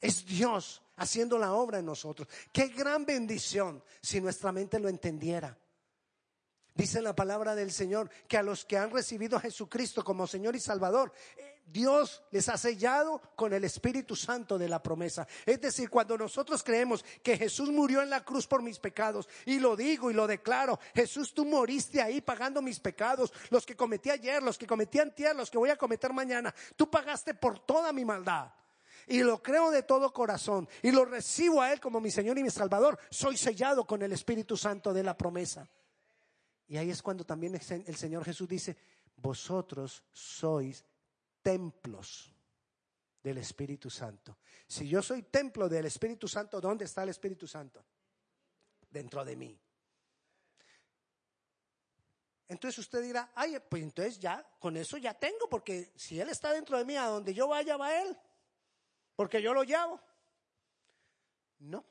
Es 0.00 0.24
Dios 0.26 0.82
haciendo 0.96 1.38
la 1.38 1.54
obra 1.54 1.78
en 1.78 1.86
nosotros. 1.86 2.28
Qué 2.52 2.68
gran 2.68 3.04
bendición 3.04 3.82
si 4.00 4.20
nuestra 4.20 4.52
mente 4.52 4.78
lo 4.78 4.88
entendiera. 4.88 5.56
Dice 6.74 7.00
la 7.00 7.16
palabra 7.16 7.54
del 7.54 7.72
Señor 7.72 8.10
que 8.28 8.36
a 8.36 8.42
los 8.42 8.66
que 8.66 8.76
han 8.76 8.90
recibido 8.90 9.38
a 9.38 9.40
Jesucristo 9.40 10.04
como 10.04 10.26
Señor 10.26 10.54
y 10.56 10.60
Salvador, 10.60 11.10
eh, 11.38 11.62
Dios 11.64 12.22
les 12.30 12.50
ha 12.50 12.58
sellado 12.58 13.20
con 13.34 13.54
el 13.54 13.64
Espíritu 13.64 14.14
Santo 14.14 14.58
de 14.58 14.68
la 14.68 14.82
promesa. 14.82 15.26
Es 15.46 15.58
decir, 15.60 15.88
cuando 15.88 16.18
nosotros 16.18 16.62
creemos 16.62 17.02
que 17.22 17.38
Jesús 17.38 17.70
murió 17.70 18.02
en 18.02 18.10
la 18.10 18.22
cruz 18.24 18.46
por 18.46 18.62
mis 18.62 18.78
pecados, 18.78 19.26
y 19.46 19.58
lo 19.58 19.74
digo 19.74 20.10
y 20.10 20.14
lo 20.14 20.26
declaro, 20.26 20.78
Jesús, 20.94 21.32
tú 21.32 21.46
moriste 21.46 22.02
ahí 22.02 22.20
pagando 22.20 22.60
mis 22.60 22.78
pecados, 22.78 23.32
los 23.48 23.64
que 23.64 23.74
cometí 23.74 24.10
ayer, 24.10 24.42
los 24.42 24.58
que 24.58 24.66
cometí 24.66 24.98
antier, 24.98 25.34
los 25.34 25.50
que 25.50 25.58
voy 25.58 25.70
a 25.70 25.76
cometer 25.76 26.12
mañana, 26.12 26.54
tú 26.76 26.90
pagaste 26.90 27.32
por 27.32 27.58
toda 27.58 27.90
mi 27.90 28.04
maldad 28.04 28.52
y 29.06 29.22
lo 29.22 29.42
creo 29.42 29.70
de 29.70 29.82
todo 29.82 30.12
corazón 30.12 30.68
y 30.82 30.90
lo 30.90 31.04
recibo 31.04 31.62
a 31.62 31.72
Él 31.72 31.80
como 31.80 32.00
mi 32.00 32.10
Señor 32.10 32.38
y 32.38 32.42
mi 32.42 32.50
Salvador, 32.50 32.98
soy 33.10 33.36
sellado 33.36 33.86
con 33.86 34.02
el 34.02 34.12
Espíritu 34.12 34.56
Santo 34.56 34.92
de 34.92 35.02
la 35.02 35.16
promesa. 35.16 35.68
Y 36.68 36.76
ahí 36.76 36.90
es 36.90 37.02
cuando 37.02 37.24
también 37.24 37.54
el 37.54 37.96
Señor 37.96 38.24
Jesús 38.24 38.48
dice, 38.48 38.76
vosotros 39.16 40.02
sois 40.12 40.84
templos 41.40 42.34
del 43.22 43.38
Espíritu 43.38 43.88
Santo. 43.88 44.38
Si 44.66 44.88
yo 44.88 45.02
soy 45.02 45.22
templo 45.22 45.68
del 45.68 45.86
Espíritu 45.86 46.26
Santo, 46.26 46.60
¿dónde 46.60 46.84
está 46.84 47.04
el 47.04 47.10
Espíritu 47.10 47.46
Santo? 47.46 47.84
Dentro 48.90 49.24
de 49.24 49.36
mí. 49.36 49.60
Entonces 52.48 52.78
usted 52.78 53.02
dirá, 53.02 53.32
ay, 53.34 53.58
pues 53.68 53.82
entonces 53.82 54.18
ya, 54.18 54.44
con 54.58 54.76
eso 54.76 54.96
ya 54.98 55.14
tengo, 55.14 55.48
porque 55.48 55.92
si 55.96 56.20
Él 56.20 56.28
está 56.28 56.52
dentro 56.52 56.78
de 56.78 56.84
mí, 56.84 56.96
a 56.96 57.06
donde 57.06 57.34
yo 57.34 57.48
vaya 57.48 57.76
va 57.76 58.00
Él, 58.00 58.16
porque 59.16 59.42
yo 59.42 59.52
lo 59.54 59.64
llamo. 59.64 60.00
No. 61.58 61.84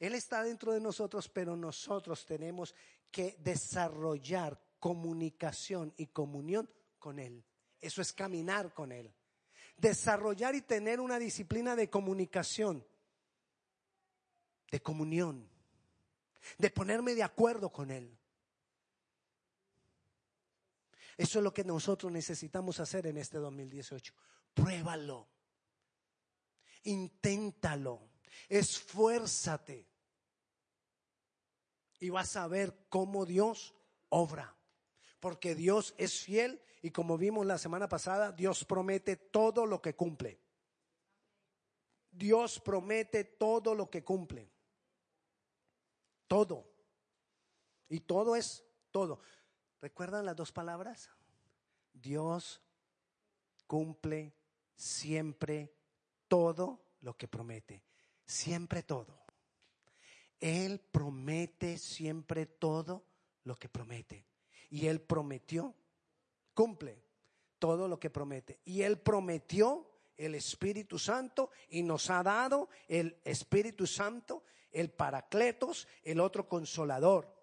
Él 0.00 0.14
está 0.14 0.42
dentro 0.42 0.72
de 0.72 0.80
nosotros, 0.80 1.28
pero 1.28 1.56
nosotros 1.56 2.26
tenemos 2.26 2.74
que 3.10 3.36
desarrollar 3.38 4.60
comunicación 4.80 5.94
y 5.96 6.08
comunión 6.08 6.68
con 6.98 7.18
Él. 7.18 7.44
Eso 7.80 8.02
es 8.02 8.12
caminar 8.12 8.74
con 8.74 8.92
Él. 8.92 9.14
Desarrollar 9.76 10.54
y 10.54 10.62
tener 10.62 11.00
una 11.00 11.18
disciplina 11.18 11.76
de 11.76 11.88
comunicación, 11.88 12.84
de 14.70 14.82
comunión, 14.82 15.48
de 16.58 16.70
ponerme 16.70 17.14
de 17.14 17.22
acuerdo 17.22 17.70
con 17.70 17.90
Él. 17.90 18.18
Eso 21.16 21.38
es 21.38 21.44
lo 21.44 21.54
que 21.54 21.64
nosotros 21.64 22.10
necesitamos 22.10 22.80
hacer 22.80 23.06
en 23.06 23.18
este 23.18 23.38
2018. 23.38 24.12
Pruébalo. 24.52 25.28
Inténtalo. 26.84 28.00
Esfuérzate. 28.48 29.88
Y 32.00 32.10
vas 32.10 32.36
a 32.36 32.46
ver 32.48 32.86
cómo 32.88 33.26
Dios 33.26 33.74
obra. 34.08 34.56
Porque 35.20 35.54
Dios 35.54 35.94
es 35.96 36.20
fiel 36.20 36.60
y 36.82 36.90
como 36.90 37.16
vimos 37.16 37.46
la 37.46 37.56
semana 37.56 37.88
pasada, 37.88 38.30
Dios 38.30 38.64
promete 38.64 39.16
todo 39.16 39.64
lo 39.64 39.80
que 39.80 39.94
cumple. 39.94 40.38
Dios 42.10 42.60
promete 42.60 43.24
todo 43.24 43.74
lo 43.74 43.88
que 43.88 44.04
cumple. 44.04 44.52
Todo. 46.28 46.70
Y 47.88 48.00
todo 48.00 48.36
es 48.36 48.64
todo. 48.90 49.20
¿Recuerdan 49.80 50.26
las 50.26 50.36
dos 50.36 50.52
palabras? 50.52 51.10
Dios 51.92 52.60
cumple 53.66 54.34
siempre 54.76 55.74
todo 56.28 56.80
lo 57.00 57.16
que 57.16 57.28
promete. 57.28 57.82
Siempre 58.26 58.82
todo. 58.82 59.24
Él 60.40 60.80
promete 60.80 61.78
siempre 61.78 62.46
todo 62.46 63.04
lo 63.44 63.56
que 63.56 63.68
promete. 63.68 64.26
Y 64.70 64.86
Él 64.86 65.00
prometió, 65.00 65.74
cumple 66.52 67.02
todo 67.58 67.88
lo 67.88 67.98
que 67.98 68.10
promete. 68.10 68.60
Y 68.64 68.82
Él 68.82 68.98
prometió 68.98 69.90
el 70.16 70.34
Espíritu 70.34 70.98
Santo 70.98 71.50
y 71.68 71.82
nos 71.82 72.10
ha 72.10 72.22
dado 72.22 72.68
el 72.88 73.20
Espíritu 73.24 73.86
Santo, 73.86 74.44
el 74.70 74.90
Paracletos, 74.90 75.88
el 76.02 76.20
otro 76.20 76.48
consolador. 76.48 77.34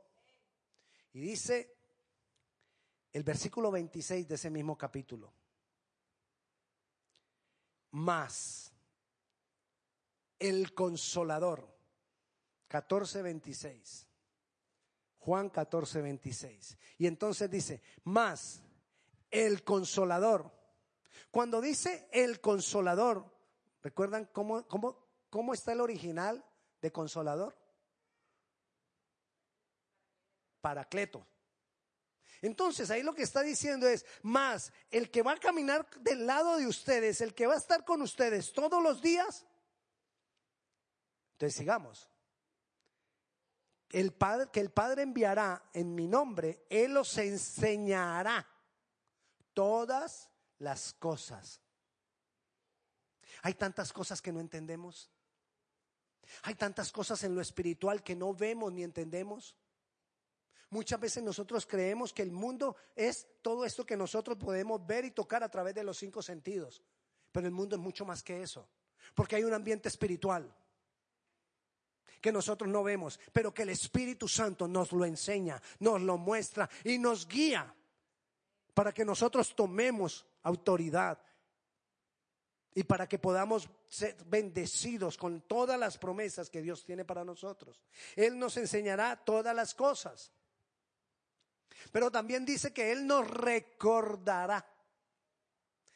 Y 1.14 1.22
dice 1.22 1.76
el 3.14 3.24
versículo 3.24 3.72
26 3.72 4.28
de 4.28 4.36
ese 4.36 4.50
mismo 4.50 4.78
capítulo. 4.78 5.34
Más 7.92 8.72
el 10.40 10.74
consolador, 10.74 11.68
14:26. 12.68 14.08
Juan 15.20 15.52
14:26. 15.52 16.78
Y 16.98 17.08
entonces 17.08 17.50
dice, 17.50 17.82
más 18.04 18.62
el 19.30 19.64
consolador. 19.64 20.52
Cuando 21.30 21.62
dice 21.62 22.08
el 22.12 22.42
consolador, 22.42 23.26
¿recuerdan 23.82 24.26
cómo, 24.34 24.68
cómo, 24.68 24.98
cómo 25.30 25.54
está 25.54 25.74
el 25.74 25.82
original 25.82 26.44
de 26.82 26.92
consolador? 26.92 27.56
Paracleto. 30.60 31.26
Entonces 32.42 32.90
ahí 32.90 33.04
lo 33.04 33.14
que 33.14 33.22
está 33.22 33.42
diciendo 33.44 33.88
es, 33.88 34.06
más 34.24 34.74
el 34.90 35.12
que 35.12 35.22
va 35.22 35.34
a 35.34 35.40
caminar 35.40 35.88
del 36.00 36.26
lado 36.26 36.58
de 36.58 36.66
ustedes, 36.66 37.22
el 37.22 37.36
que 37.36 37.46
va 37.46 37.54
a 37.54 37.58
estar 37.58 37.86
con 37.86 38.02
ustedes 38.02 38.52
todos 38.52 38.82
los 38.82 39.02
días. 39.02 39.46
Entonces 41.34 41.56
sigamos. 41.56 42.10
El 43.90 44.14
padre, 44.14 44.50
que 44.52 44.62
el 44.62 44.72
Padre 44.72 45.04
enviará 45.04 45.70
en 45.74 45.94
mi 45.94 46.08
nombre, 46.08 46.66
Él 46.70 46.96
os 46.96 47.18
enseñará 47.18 48.48
todas 49.54 50.30
las 50.60 50.94
cosas. 50.94 51.62
Hay 53.44 53.54
tantas 53.56 53.92
cosas 53.92 54.22
que 54.22 54.32
no 54.32 54.40
entendemos. 54.40 55.12
Hay 56.44 56.56
tantas 56.56 56.92
cosas 56.92 57.24
en 57.24 57.36
lo 57.36 57.42
espiritual 57.42 58.02
que 58.02 58.16
no 58.16 58.34
vemos 58.34 58.72
ni 58.72 58.84
entendemos. 58.84 59.56
Muchas 60.72 61.00
veces 61.02 61.22
nosotros 61.22 61.66
creemos 61.66 62.14
que 62.14 62.22
el 62.22 62.32
mundo 62.32 62.78
es 62.96 63.28
todo 63.42 63.66
esto 63.66 63.86
que 63.86 63.98
nosotros 63.98 64.38
podemos 64.38 64.86
ver 64.88 65.04
y 65.04 65.12
tocar 65.12 65.44
a 65.44 65.52
través 65.52 65.76
de 65.76 65.84
los 65.84 65.98
cinco 65.98 66.22
sentidos. 66.22 66.82
Pero 67.32 67.46
el 67.46 67.54
mundo 67.54 67.76
es 67.76 67.82
mucho 67.82 68.06
más 68.06 68.24
que 68.24 68.42
eso. 68.42 68.68
Porque 69.14 69.36
hay 69.36 69.44
un 69.44 69.54
ambiente 69.54 69.90
espiritual 69.90 70.56
que 72.22 72.32
nosotros 72.32 72.70
no 72.70 72.84
vemos, 72.84 73.20
pero 73.34 73.54
que 73.54 73.64
el 73.64 73.70
Espíritu 73.70 74.30
Santo 74.30 74.66
nos 74.68 74.94
lo 74.94 75.04
enseña, 75.04 75.62
nos 75.80 76.00
lo 76.00 76.18
muestra 76.18 76.70
y 76.86 76.98
nos 77.00 77.28
guía 77.28 77.76
para 78.74 78.94
que 78.94 79.04
nosotros 79.04 79.54
tomemos 79.54 80.26
autoridad 80.44 81.20
y 82.74 82.84
para 82.84 83.10
que 83.10 83.20
podamos 83.20 83.70
ser 83.90 84.16
bendecidos 84.26 85.18
con 85.18 85.42
todas 85.42 85.78
las 85.78 85.98
promesas 85.98 86.50
que 86.50 86.62
Dios 86.62 86.86
tiene 86.86 87.04
para 87.04 87.26
nosotros. 87.26 87.82
Él 88.16 88.40
nos 88.40 88.56
enseñará 88.56 89.18
todas 89.18 89.54
las 89.54 89.76
cosas. 89.76 90.32
Pero 91.92 92.12
también 92.12 92.46
dice 92.46 92.74
que 92.74 92.92
Él 92.92 93.08
nos 93.08 93.30
recordará. 93.30 94.66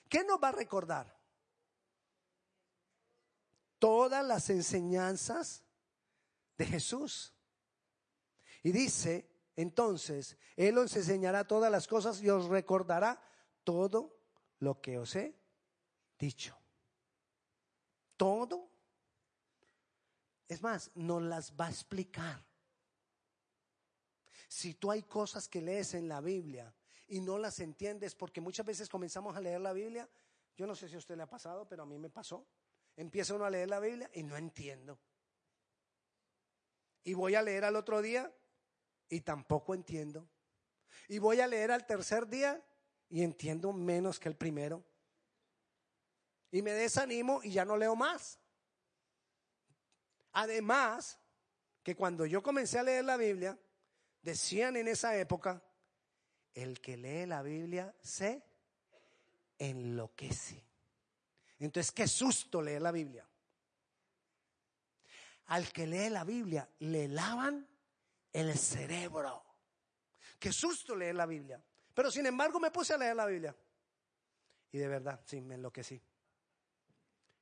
¿Qué 0.09 0.23
nos 0.23 0.41
va 0.41 0.49
a 0.49 0.53
recordar? 0.53 1.15
Todas 3.79 4.25
las 4.25 4.49
enseñanzas 4.49 5.63
de 6.57 6.65
Jesús. 6.65 7.33
Y 8.63 8.71
dice, 8.71 9.29
entonces, 9.55 10.37
Él 10.55 10.77
os 10.77 10.95
enseñará 10.95 11.45
todas 11.45 11.71
las 11.71 11.87
cosas 11.87 12.21
y 12.21 12.29
os 12.29 12.45
recordará 12.45 13.21
todo 13.63 14.17
lo 14.59 14.81
que 14.81 14.97
os 14.97 15.15
he 15.15 15.35
dicho. 16.17 16.57
Todo. 18.17 18.69
Es 20.47 20.61
más, 20.61 20.91
nos 20.95 21.21
las 21.21 21.53
va 21.53 21.67
a 21.67 21.69
explicar. 21.69 22.43
Si 24.47 24.75
tú 24.75 24.91
hay 24.91 25.03
cosas 25.03 25.47
que 25.47 25.61
lees 25.61 25.93
en 25.93 26.07
la 26.07 26.21
Biblia 26.21 26.73
y 27.07 27.21
no 27.21 27.37
las 27.37 27.59
entiendes, 27.59 28.15
porque 28.15 28.41
muchas 28.41 28.65
veces 28.65 28.89
comenzamos 28.89 29.35
a 29.35 29.41
leer 29.41 29.61
la 29.61 29.73
Biblia, 29.73 30.09
yo 30.55 30.65
no 30.65 30.75
sé 30.75 30.87
si 30.87 30.95
a 30.95 30.99
usted 30.99 31.15
le 31.17 31.23
ha 31.23 31.29
pasado, 31.29 31.67
pero 31.67 31.83
a 31.83 31.85
mí 31.85 31.97
me 31.97 32.09
pasó. 32.09 32.45
Empieza 32.95 33.33
uno 33.33 33.45
a 33.45 33.49
leer 33.49 33.69
la 33.69 33.79
Biblia 33.79 34.09
y 34.13 34.23
no 34.23 34.37
entiendo. 34.37 34.99
Y 37.03 37.13
voy 37.13 37.35
a 37.35 37.41
leer 37.41 37.65
al 37.65 37.75
otro 37.75 38.01
día 38.01 38.33
y 39.09 39.21
tampoco 39.21 39.73
entiendo. 39.73 40.27
Y 41.07 41.19
voy 41.19 41.41
a 41.41 41.47
leer 41.47 41.71
al 41.71 41.85
tercer 41.85 42.27
día 42.27 42.63
y 43.09 43.21
entiendo 43.21 43.73
menos 43.73 44.19
que 44.19 44.29
el 44.29 44.35
primero. 44.35 44.83
Y 46.51 46.61
me 46.61 46.71
desanimo 46.71 47.41
y 47.43 47.51
ya 47.51 47.65
no 47.65 47.77
leo 47.77 47.95
más. 47.95 48.39
Además, 50.31 51.19
que 51.83 51.95
cuando 51.95 52.25
yo 52.25 52.41
comencé 52.41 52.79
a 52.79 52.83
leer 52.83 53.05
la 53.05 53.17
Biblia, 53.17 53.59
decían 54.25 54.75
en 54.75 54.87
esa 54.87 55.15
época, 55.15 55.61
el 56.55 56.81
que 56.81 56.97
lee 56.97 57.27
la 57.27 57.43
Biblia 57.43 57.93
se 58.01 58.43
enloquece. 59.59 60.65
Entonces, 61.59 61.91
qué 61.91 62.07
susto 62.07 62.61
leer 62.61 62.81
la 62.81 62.91
Biblia. 62.91 63.25
Al 65.45 65.71
que 65.71 65.85
lee 65.85 66.09
la 66.09 66.23
Biblia 66.23 66.67
le 66.79 67.07
lavan 67.07 67.67
el 68.33 68.57
cerebro. 68.57 69.45
Qué 70.39 70.51
susto 70.51 70.95
leer 70.95 71.15
la 71.15 71.27
Biblia. 71.27 71.63
Pero 71.93 72.09
sin 72.09 72.25
embargo 72.25 72.59
me 72.59 72.71
puse 72.71 72.95
a 72.95 72.97
leer 72.97 73.15
la 73.15 73.27
Biblia. 73.27 73.55
Y 74.71 74.79
de 74.79 74.87
verdad, 74.87 75.21
sí, 75.25 75.39
me 75.39 75.53
enloquecí. 75.53 76.01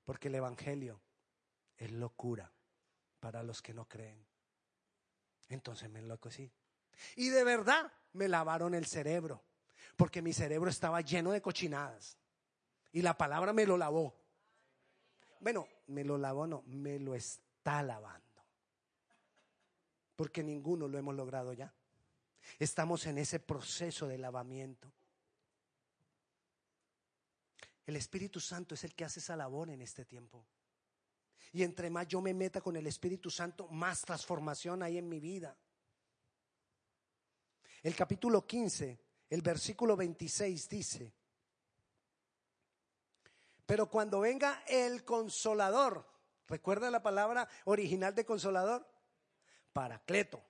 Porque 0.04 0.28
el 0.28 0.36
Evangelio 0.36 1.02
es 1.78 1.92
locura 1.92 2.52
para 3.22 3.42
los 3.42 3.62
que 3.62 3.74
no 3.74 3.88
creen. 3.88 4.24
Entonces 5.48 5.90
me 5.90 6.00
enloquecí. 6.00 6.52
Y 7.16 7.30
de 7.30 7.44
verdad 7.44 7.92
me 8.14 8.28
lavaron 8.28 8.74
el 8.74 8.86
cerebro, 8.86 9.44
porque 9.96 10.22
mi 10.22 10.34
cerebro 10.34 10.70
estaba 10.70 11.02
lleno 11.02 11.32
de 11.32 11.42
cochinadas. 11.42 12.18
Y 12.92 13.02
la 13.02 13.18
palabra 13.18 13.54
me 13.54 13.66
lo 13.66 13.78
lavó. 13.78 14.16
Bueno, 15.40 15.68
me 15.88 16.04
lo 16.04 16.18
lavó, 16.18 16.48
no, 16.48 16.64
me 16.68 17.00
lo 17.00 17.16
está 17.16 17.82
lavando. 17.84 18.22
Porque 20.16 20.44
ninguno 20.44 20.88
lo 20.88 20.98
hemos 20.98 21.16
logrado 21.16 21.54
ya. 21.54 21.74
Estamos 22.60 23.06
en 23.08 23.18
ese 23.18 23.40
proceso 23.40 24.08
de 24.08 24.18
lavamiento. 24.18 24.92
El 27.86 27.96
Espíritu 27.96 28.40
Santo 28.40 28.76
es 28.76 28.84
el 28.84 28.94
que 28.96 29.06
hace 29.06 29.20
esa 29.20 29.36
labor 29.36 29.70
en 29.70 29.82
este 29.82 30.06
tiempo. 30.06 30.46
Y 31.52 31.64
entre 31.64 31.90
más 31.90 32.08
yo 32.08 32.22
me 32.22 32.34
meta 32.34 32.62
con 32.62 32.76
el 32.76 32.88
Espíritu 32.88 33.30
Santo, 33.30 33.68
más 33.68 34.02
transformación 34.02 34.82
hay 34.82 34.98
en 34.98 35.10
mi 35.10 35.20
vida. 35.20 35.58
El 37.84 37.96
capítulo 37.96 38.48
15, 38.48 39.00
el 39.30 39.42
versículo 39.42 39.98
26 39.98 40.70
dice, 40.70 41.14
pero 43.66 43.90
cuando 43.90 44.22
venga 44.22 44.64
el 44.68 45.04
consolador, 45.04 46.08
¿recuerda 46.48 46.90
la 46.90 47.04
palabra 47.04 47.48
original 47.66 48.16
de 48.16 48.26
consolador? 48.26 48.88
Paracleto. 49.74 50.42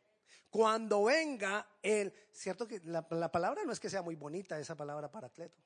Cuando 0.51 1.05
venga 1.05 1.67
el, 1.81 2.13
cierto 2.31 2.67
que 2.67 2.79
la, 2.83 3.07
la 3.09 3.31
palabra 3.31 3.63
no 3.63 3.71
es 3.71 3.79
que 3.79 3.89
sea 3.89 4.03
muy 4.03 4.15
bonita 4.15 4.59
esa 4.59 4.75
palabra 4.75 5.11
paracleto, 5.11 5.63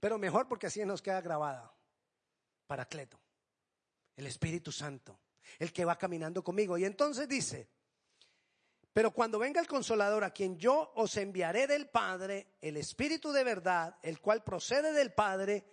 pero 0.00 0.18
mejor 0.18 0.48
porque 0.48 0.66
así 0.66 0.84
nos 0.84 1.02
queda 1.02 1.20
grabada. 1.20 1.72
Paracleto, 2.66 3.20
el 4.16 4.26
Espíritu 4.26 4.72
Santo, 4.72 5.20
el 5.60 5.72
que 5.72 5.84
va 5.84 5.98
caminando 5.98 6.42
conmigo. 6.42 6.76
Y 6.78 6.84
entonces 6.84 7.28
dice, 7.28 7.68
pero 8.94 9.10
cuando 9.10 9.40
venga 9.40 9.60
el 9.60 9.66
consolador 9.66 10.22
a 10.22 10.30
quien 10.30 10.56
yo 10.56 10.92
os 10.94 11.16
enviaré 11.16 11.66
del 11.66 11.88
Padre, 11.88 12.46
el 12.60 12.76
Espíritu 12.76 13.32
de 13.32 13.42
verdad, 13.42 13.96
el 14.02 14.20
cual 14.20 14.44
procede 14.44 14.92
del 14.92 15.12
Padre, 15.12 15.64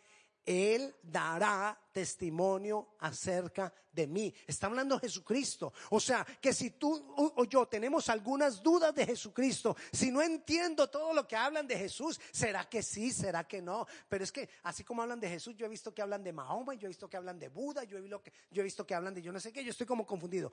él 0.44 0.96
dará 1.04 1.80
testimonio 1.92 2.96
acerca 2.98 3.72
de 3.92 4.08
mí. 4.08 4.34
Está 4.48 4.66
hablando 4.66 5.00
Jesucristo. 5.00 5.72
O 5.92 6.00
sea, 6.00 6.26
que 6.42 6.52
si 6.52 6.72
tú 6.72 7.14
o 7.16 7.46
yo 7.46 7.68
tenemos 7.68 8.10
algunas 8.10 8.64
dudas 8.64 8.96
de 8.96 9.06
Jesucristo, 9.06 9.78
si 9.92 10.10
no 10.10 10.24
entiendo 10.24 10.90
todo 10.90 11.14
lo 11.14 11.28
que 11.28 11.36
hablan 11.36 11.68
de 11.68 11.78
Jesús, 11.78 12.20
será 12.32 12.68
que 12.68 12.82
sí, 12.82 13.12
será 13.12 13.48
que 13.48 13.62
no. 13.62 13.86
Pero 14.10 14.24
es 14.24 14.32
que 14.32 14.50
así 14.64 14.84
como 14.84 15.04
hablan 15.04 15.20
de 15.20 15.30
Jesús, 15.30 15.56
yo 15.56 15.68
he 15.68 15.70
visto 15.70 15.94
que 15.94 16.02
hablan 16.02 16.24
de 16.24 16.34
Mahoma, 16.34 16.74
yo 16.74 16.88
he 16.88 16.90
visto 16.90 17.08
que 17.08 17.18
hablan 17.18 17.38
de 17.38 17.50
Buda, 17.50 17.84
yo 17.84 18.00
he 18.00 18.02
visto 18.02 18.24
que, 18.24 18.34
yo 18.50 18.62
he 18.62 18.64
visto 18.64 18.84
que 18.84 18.96
hablan 18.96 19.14
de 19.14 19.22
yo 19.22 19.32
no 19.32 19.40
sé 19.40 19.54
qué, 19.54 19.64
yo 19.64 19.70
estoy 19.70 19.86
como 19.86 20.08
confundido. 20.08 20.52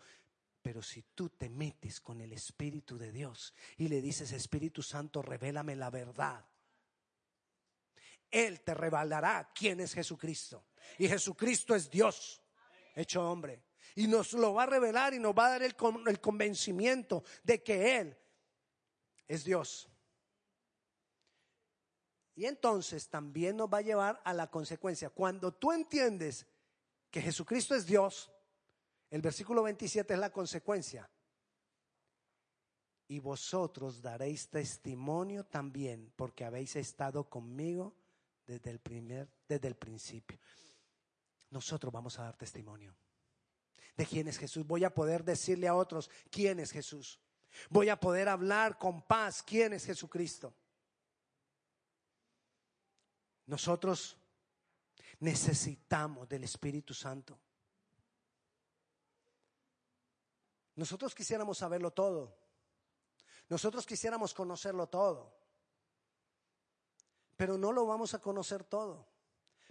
Pero 0.62 0.83
si 0.83 1.03
tú 1.14 1.31
te 1.31 1.49
metes 1.49 2.01
con 2.01 2.21
el 2.21 2.33
Espíritu 2.33 2.99
de 2.99 3.12
Dios 3.12 3.55
y 3.77 3.88
le 3.88 4.03
dices, 4.03 4.33
Espíritu 4.33 4.83
Santo, 4.83 5.23
revélame 5.23 5.77
la 5.77 5.90
verdad. 5.90 6.44
Él 8.31 8.61
te 8.61 8.75
revelará 8.75 9.51
quién 9.55 9.81
es 9.81 9.94
Jesucristo. 9.94 10.66
Y 10.99 11.09
Jesucristo 11.09 11.75
es 11.75 11.90
Dios, 11.90 12.42
hecho 12.94 13.29
hombre. 13.29 13.64
Y 13.94 14.07
nos 14.07 14.33
lo 14.33 14.55
va 14.55 14.64
a 14.64 14.66
revelar 14.66 15.14
y 15.14 15.18
nos 15.18 15.33
va 15.33 15.47
a 15.47 15.51
dar 15.51 15.62
el, 15.62 15.75
el 16.07 16.21
convencimiento 16.21 17.25
de 17.42 17.62
que 17.62 17.99
Él 17.99 18.18
es 19.27 19.44
Dios. 19.44 19.88
Y 22.35 22.47
entonces 22.47 23.09
también 23.09 23.57
nos 23.57 23.68
va 23.68 23.79
a 23.79 23.83
llevar 23.83 24.21
a 24.25 24.33
la 24.33 24.49
consecuencia. 24.49 25.11
Cuando 25.11 25.53
tú 25.53 25.73
entiendes 25.73 26.47
que 27.11 27.21
Jesucristo 27.21 27.75
es 27.75 27.87
Dios, 27.87 28.31
el 29.11 29.23
versículo 29.23 29.62
27 29.62 30.14
es 30.14 30.21
la 30.21 30.31
consecuencia. 30.31 31.09
Y 33.09 33.21
vosotros 33.21 34.03
daréis 34.03 34.49
testimonio 34.49 35.44
también 35.44 36.12
porque 36.14 36.44
habéis 36.44 36.77
estado 36.77 37.29
conmigo 37.29 37.94
desde 38.47 38.71
el 38.71 38.81
primer 38.81 39.29
desde 39.49 39.68
el 39.68 39.77
principio. 39.77 40.38
Nosotros 41.51 41.92
vamos 41.92 42.18
a 42.18 42.25
dar 42.25 42.37
testimonio 42.37 42.94
de 43.97 44.07
quién 44.07 44.29
es 44.29 44.38
Jesús. 44.38 44.66
Voy 44.66 44.85
a 44.85 44.92
poder 44.94 45.25
decirle 45.25 45.66
a 45.66 45.75
otros 45.75 46.11
quién 46.31 46.61
es 46.61 46.71
Jesús. 46.71 47.18
Voy 47.71 47.88
a 47.88 47.99
poder 47.99 48.29
hablar 48.29 48.79
con 48.79 49.03
paz 49.03 49.42
quién 49.42 49.73
es 49.73 49.87
Jesucristo. 49.87 50.55
Nosotros 53.47 54.18
necesitamos 55.21 56.29
del 56.29 56.44
Espíritu 56.44 56.92
Santo. 56.92 57.40
Nosotros 60.79 61.12
quisiéramos 61.12 61.59
saberlo 61.59 61.91
todo. 61.91 62.38
Nosotros 63.49 63.85
quisiéramos 63.85 64.33
conocerlo 64.33 64.88
todo. 64.88 65.35
Pero 67.37 67.59
no 67.59 67.73
lo 67.73 67.85
vamos 67.85 68.14
a 68.14 68.21
conocer 68.21 68.62
todo. 68.62 69.09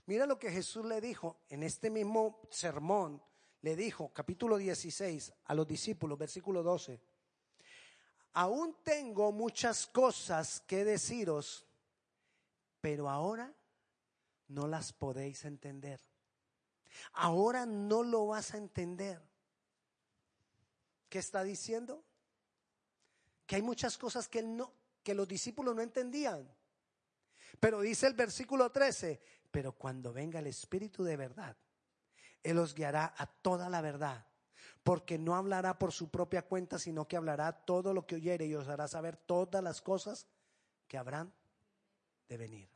Mira 0.06 0.26
lo 0.26 0.38
que 0.38 0.52
Jesús 0.52 0.84
le 0.84 1.00
dijo 1.00 1.40
en 1.48 1.64
este 1.64 1.90
mismo 1.90 2.42
sermón. 2.52 3.24
Le 3.62 3.78
dijo, 3.78 4.12
capítulo 4.14 4.58
16, 4.58 5.32
a 5.46 5.56
los 5.56 5.66
discípulos, 5.66 6.18
versículo 6.18 6.62
12. 6.62 7.02
Aún 8.34 8.76
tengo 8.84 9.32
muchas 9.32 9.88
cosas 9.88 10.60
que 10.60 10.84
deciros, 10.84 11.66
pero 12.82 13.10
ahora 13.10 13.56
no 14.50 14.68
las 14.68 14.92
podéis 14.92 15.46
entender. 15.46 16.02
Ahora 17.14 17.66
no 17.66 18.04
lo 18.04 18.28
vas 18.28 18.54
a 18.54 18.58
entender. 18.58 19.37
¿Qué 21.10 21.20
está 21.20 21.44
diciendo? 21.44 22.04
Que 23.46 23.56
hay 23.56 23.62
muchas 23.62 23.98
cosas 23.98 24.28
que, 24.28 24.44
los 25.14 25.28
discípulos 25.28 25.76
no 25.76 25.82
entendían. 25.82 26.54
Pero 27.60 27.82
dice 27.82 28.08
el 28.08 28.14
versículo 28.14 28.72
13, 28.72 29.22
pero 29.50 29.72
cuando 29.74 30.12
venga 30.12 30.40
el 30.40 30.48
Espíritu 30.48 31.04
de 31.04 31.16
verdad, 31.16 31.56
Él 32.44 32.60
os 32.60 32.76
guiará 32.76 33.14
a 33.18 33.26
toda 33.26 33.70
la 33.70 33.82
verdad, 33.82 34.28
porque 34.84 35.18
no 35.18 35.36
hablará 35.36 35.80
por 35.80 35.94
su 35.94 36.10
propia 36.10 36.42
cuenta, 36.42 36.78
sino 36.78 37.08
que 37.08 37.16
hablará 37.16 37.54
todo 37.54 37.94
lo 37.94 38.06
que 38.06 38.16
oyere 38.16 38.46
y 38.46 38.56
os 38.56 38.68
hará 38.68 38.88
saber 38.88 39.16
todas 39.16 39.64
las 39.64 39.82
cosas 39.82 40.28
que 40.88 40.98
habrán 40.98 41.34
de 42.28 42.38
venir. 42.38 42.70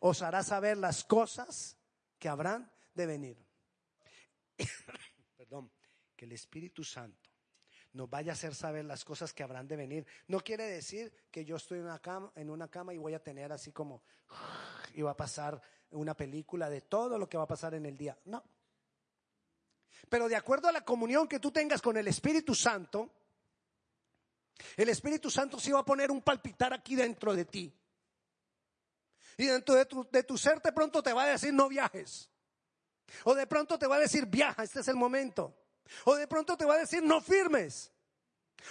Os 0.00 0.22
hará 0.22 0.42
saber 0.42 0.76
las 0.76 1.04
cosas 1.04 1.76
que 2.18 2.28
habrán 2.28 2.70
de 2.94 3.06
venir. 3.06 3.46
Perdón, 5.36 5.70
que 6.16 6.24
el 6.24 6.32
Espíritu 6.32 6.82
Santo 6.82 7.33
nos 7.94 8.10
vaya 8.10 8.32
a 8.32 8.34
hacer 8.34 8.54
saber 8.54 8.84
las 8.84 9.04
cosas 9.04 9.32
que 9.32 9.44
habrán 9.44 9.68
de 9.68 9.76
venir. 9.76 10.06
No 10.26 10.40
quiere 10.40 10.64
decir 10.66 11.12
que 11.30 11.44
yo 11.44 11.56
estoy 11.56 11.78
en 11.78 11.84
una 11.84 12.00
cama, 12.00 12.30
en 12.34 12.50
una 12.50 12.68
cama 12.68 12.92
y 12.92 12.98
voy 12.98 13.14
a 13.14 13.22
tener 13.22 13.52
así 13.52 13.72
como 13.72 14.02
y 14.94 15.02
va 15.02 15.12
a 15.12 15.16
pasar 15.16 15.62
una 15.90 16.14
película 16.14 16.68
de 16.68 16.80
todo 16.80 17.18
lo 17.18 17.28
que 17.28 17.38
va 17.38 17.44
a 17.44 17.48
pasar 17.48 17.72
en 17.74 17.86
el 17.86 17.96
día. 17.96 18.18
No. 18.24 18.42
Pero 20.08 20.28
de 20.28 20.34
acuerdo 20.34 20.68
a 20.68 20.72
la 20.72 20.84
comunión 20.84 21.28
que 21.28 21.38
tú 21.38 21.52
tengas 21.52 21.80
con 21.80 21.96
el 21.96 22.08
Espíritu 22.08 22.52
Santo, 22.52 23.10
el 24.76 24.88
Espíritu 24.88 25.30
Santo 25.30 25.60
sí 25.60 25.70
va 25.70 25.80
a 25.80 25.84
poner 25.84 26.10
un 26.10 26.20
palpitar 26.20 26.72
aquí 26.74 26.96
dentro 26.96 27.32
de 27.32 27.44
ti. 27.44 27.72
Y 29.36 29.46
dentro 29.46 29.76
de 29.76 29.86
tu, 29.86 30.08
de 30.10 30.24
tu 30.24 30.36
ser 30.36 30.60
de 30.60 30.72
pronto 30.72 31.00
te 31.00 31.12
va 31.12 31.24
a 31.24 31.26
decir 31.26 31.54
no 31.54 31.68
viajes. 31.68 32.28
O 33.22 33.34
de 33.34 33.46
pronto 33.46 33.78
te 33.78 33.86
va 33.86 33.96
a 33.96 34.00
decir 34.00 34.26
viaja, 34.26 34.64
este 34.64 34.80
es 34.80 34.88
el 34.88 34.96
momento. 34.96 35.63
O 36.04 36.14
de 36.14 36.26
pronto 36.26 36.56
te 36.56 36.64
va 36.64 36.74
a 36.74 36.78
decir, 36.78 37.02
no 37.02 37.20
firmes. 37.20 37.92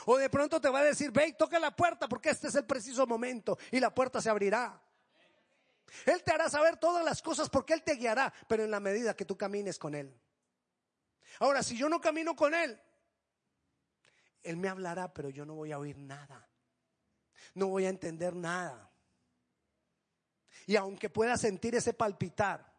O 0.06 0.17
de 0.17 0.30
pronto 0.30 0.60
te 0.60 0.69
va 0.69 0.80
a 0.80 0.84
decir, 0.84 1.12
ve 1.12 1.28
y 1.28 1.34
toca 1.34 1.60
la 1.60 1.76
puerta 1.76 2.08
porque 2.08 2.30
este 2.30 2.47
es 2.47 2.56
el 2.56 2.65
preciso 2.65 3.06
momento 3.06 3.58
y 3.71 3.80
la 3.80 3.93
puerta 3.93 4.21
se 4.21 4.30
abrirá. 4.30 4.82
Él 6.06 6.23
te 6.23 6.32
hará 6.32 6.49
saber 6.49 6.78
todas 6.78 7.06
las 7.06 7.21
cosas 7.21 7.49
porque 7.49 7.73
Él 7.73 7.84
te 7.84 7.95
guiará, 7.95 8.34
pero 8.47 8.63
en 8.63 8.71
la 8.71 8.80
medida 8.80 9.15
que 9.15 9.26
tú 9.26 9.38
camines 9.38 9.78
con 9.78 9.93
Él. 9.93 10.19
Ahora, 11.39 11.62
si 11.63 11.78
yo 11.78 11.89
no 11.89 12.02
camino 12.02 12.36
con 12.36 12.54
Él, 12.54 12.80
Él 14.41 14.58
me 14.58 14.69
hablará, 14.69 15.13
pero 15.13 15.30
yo 15.30 15.45
no 15.45 15.54
voy 15.56 15.71
a 15.71 15.80
oír 15.80 15.97
nada. 15.97 16.49
No 17.54 17.67
voy 17.67 17.86
a 17.86 17.89
entender 17.89 18.36
nada. 18.36 18.91
Y 20.65 20.76
aunque 20.76 21.10
pueda 21.10 21.38
sentir 21.38 21.76
ese 21.76 21.93
palpitar, 21.93 22.73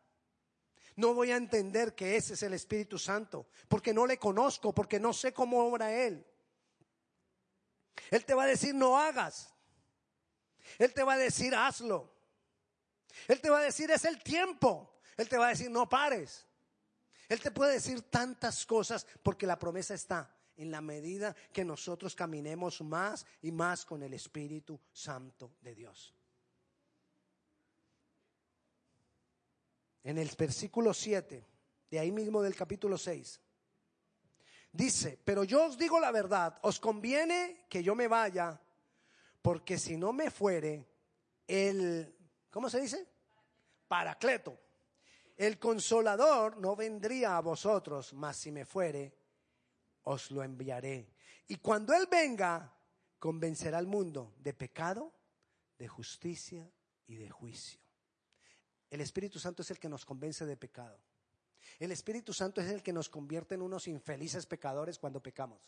no 0.97 1.15
voy 1.15 1.31
a 1.33 1.37
entender 1.37 1.95
que 1.95 2.17
ese 2.17 2.35
es 2.35 2.43
el 2.43 2.55
Espíritu 2.55 2.99
Santo, 2.99 3.49
porque 3.69 3.93
no 3.93 4.07
le 4.07 4.19
conozco, 4.19 4.75
porque 4.75 5.01
no 5.01 5.13
sé 5.13 5.33
cómo 5.33 5.65
obra 5.65 5.93
Él. 5.93 6.25
Él 8.11 8.25
te 8.25 8.35
va 8.35 8.45
a 8.45 8.47
decir 8.47 8.75
no 8.75 8.99
hagas. 8.99 9.53
Él 10.79 10.93
te 10.93 11.03
va 11.03 11.15
a 11.15 11.19
decir 11.19 11.55
hazlo. 11.55 12.13
Él 13.29 13.41
te 13.41 13.51
va 13.51 13.59
a 13.59 13.63
decir 13.63 13.91
es 13.91 14.05
el 14.05 14.23
tiempo. 14.23 15.01
Él 15.17 15.29
te 15.29 15.39
va 15.39 15.47
a 15.47 15.51
decir 15.51 15.71
no 15.71 15.89
pares. 15.89 16.47
Él 17.29 17.41
te 17.41 17.51
puede 17.51 17.75
decir 17.75 18.03
tantas 18.03 18.67
cosas 18.67 19.07
porque 19.23 19.47
la 19.47 19.59
promesa 19.59 19.95
está 19.95 20.35
en 20.57 20.71
la 20.71 20.81
medida 20.81 21.35
que 21.53 21.65
nosotros 21.65 22.15
caminemos 22.15 22.81
más 22.83 23.27
y 23.43 23.51
más 23.51 23.85
con 23.85 24.03
el 24.03 24.15
Espíritu 24.15 24.81
Santo 24.93 25.57
de 25.61 25.75
Dios. 25.75 26.15
En 30.05 30.19
el 30.19 30.31
versículo 30.38 30.95
7, 30.95 31.45
de 31.90 31.99
ahí 31.99 32.12
mismo 32.12 32.43
del 32.43 32.55
capítulo 32.55 32.97
6. 32.97 33.40
Dice, 34.71 35.19
pero 35.25 35.45
yo 35.45 35.64
os 35.67 35.79
digo 35.79 35.99
la 35.99 36.12
verdad, 36.12 36.59
os 36.62 36.79
conviene 36.79 37.64
que 37.69 37.83
yo 37.83 37.95
me 37.95 38.07
vaya, 38.07 38.61
porque 39.40 39.79
si 39.79 39.97
no 39.97 40.12
me 40.12 40.31
fuere, 40.31 40.87
el, 41.47 42.14
¿cómo 42.51 42.69
se 42.69 42.81
dice? 42.81 43.09
Paracleto. 43.88 44.59
El 45.37 45.59
consolador 45.59 46.59
no 46.59 46.77
vendría 46.77 47.37
a 47.37 47.40
vosotros, 47.40 48.12
mas 48.12 48.37
si 48.37 48.53
me 48.53 48.64
fuere, 48.64 49.17
os 50.03 50.31
lo 50.31 50.43
enviaré. 50.43 51.14
Y 51.49 51.57
cuando 51.57 51.95
Él 51.95 52.07
venga, 52.11 52.73
convencerá 53.19 53.79
al 53.79 53.87
mundo 53.87 54.35
de 54.38 54.55
pecado, 54.55 55.12
de 55.79 55.88
justicia 55.88 56.71
y 57.07 57.17
de 57.17 57.31
juicio. 57.31 57.84
El 58.95 59.01
Espíritu 59.01 59.41
Santo 59.41 59.63
es 59.63 59.71
el 59.73 59.81
que 59.81 59.89
nos 59.89 60.05
convence 60.05 60.47
de 60.47 60.57
pecado. 60.57 60.97
El 61.81 61.91
Espíritu 61.91 62.33
Santo 62.33 62.61
es 62.61 62.69
el 62.71 62.81
que 62.81 62.93
nos 62.93 63.09
convierte 63.09 63.57
en 63.57 63.63
unos 63.63 63.89
infelices 63.89 64.47
pecadores 64.47 65.01
cuando 65.01 65.21
pecamos. 65.21 65.59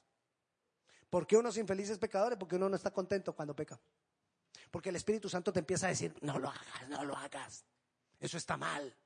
¿Por 1.10 1.26
qué 1.26 1.36
unos 1.36 1.56
infelices 1.56 1.98
pecadores? 1.98 2.38
Porque 2.38 2.54
uno 2.54 2.68
no 2.68 2.76
está 2.76 2.92
contento 2.92 3.34
cuando 3.34 3.56
peca. 3.56 3.80
Porque 4.70 4.90
el 4.90 4.96
Espíritu 4.96 5.28
Santo 5.28 5.52
te 5.52 5.58
empieza 5.58 5.86
a 5.86 5.88
decir, 5.88 6.16
no 6.20 6.38
lo 6.38 6.50
hagas, 6.50 6.88
no 6.88 7.04
lo 7.04 7.16
hagas. 7.16 7.64
Eso 8.20 8.36
está 8.36 8.56
mal. 8.56 8.96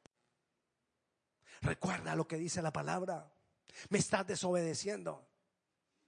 Recuerda 1.63 2.15
lo 2.15 2.29
que 2.29 2.37
dice 2.37 2.61
la 2.61 2.75
palabra. 2.75 3.33
Me 3.89 4.01
estás 4.01 4.27
desobedeciendo. 4.27 5.27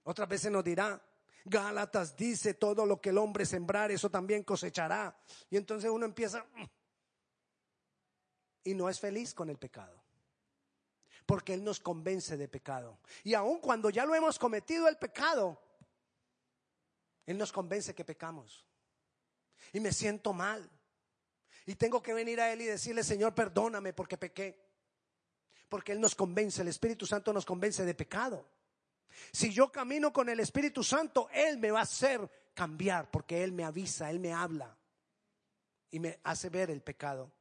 Otras 0.03 0.29
veces 0.29 0.51
nos 0.51 0.63
dirá, 0.63 1.01
Gálatas 1.45 2.15
dice, 2.15 2.53
todo 2.53 2.85
lo 2.85 3.01
que 3.01 3.09
el 3.09 3.17
hombre 3.17 3.43
sembrar, 3.43 3.89
eso 3.89 4.11
también 4.11 4.43
cosechará. 4.43 5.17
Y 5.49 5.57
entonces 5.57 5.89
uno 5.89 6.05
empieza 6.05 6.45
y 8.63 8.73
no 8.73 8.89
es 8.89 8.99
feliz 8.99 9.33
con 9.33 9.49
el 9.49 9.57
pecado. 9.57 10.01
Porque 11.25 11.53
Él 11.53 11.63
nos 11.63 11.79
convence 11.79 12.37
de 12.37 12.47
pecado. 12.47 12.99
Y 13.23 13.33
aun 13.33 13.59
cuando 13.59 13.89
ya 13.89 14.05
lo 14.05 14.13
hemos 14.13 14.37
cometido 14.37 14.87
el 14.87 14.97
pecado, 14.97 15.61
Él 17.25 17.37
nos 17.37 17.51
convence 17.51 17.95
que 17.95 18.03
pecamos. 18.03 18.65
Y 19.71 19.79
me 19.79 19.91
siento 19.91 20.33
mal. 20.33 20.69
Y 21.65 21.75
tengo 21.75 22.03
que 22.03 22.13
venir 22.13 22.41
a 22.41 22.51
Él 22.51 22.61
y 22.61 22.65
decirle, 22.65 23.03
Señor, 23.03 23.33
perdóname 23.33 23.93
porque 23.93 24.17
pequé. 24.17 24.61
Porque 25.69 25.93
Él 25.93 26.01
nos 26.01 26.13
convence, 26.13 26.61
el 26.61 26.67
Espíritu 26.67 27.05
Santo 27.05 27.31
nos 27.31 27.45
convence 27.45 27.85
de 27.85 27.93
pecado. 27.93 28.45
Si 29.31 29.51
yo 29.51 29.71
camino 29.71 30.11
con 30.11 30.27
el 30.29 30.39
Espíritu 30.39 30.83
Santo, 30.83 31.29
Él 31.31 31.57
me 31.57 31.71
va 31.71 31.79
a 31.79 31.83
hacer 31.83 32.29
cambiar 32.53 33.09
porque 33.09 33.43
Él 33.43 33.51
me 33.51 33.63
avisa, 33.63 34.09
Él 34.09 34.19
me 34.19 34.33
habla 34.33 34.77
y 35.89 35.99
me 35.99 36.19
hace 36.23 36.49
ver 36.49 36.69
el 36.69 36.81
pecado. 36.81 37.31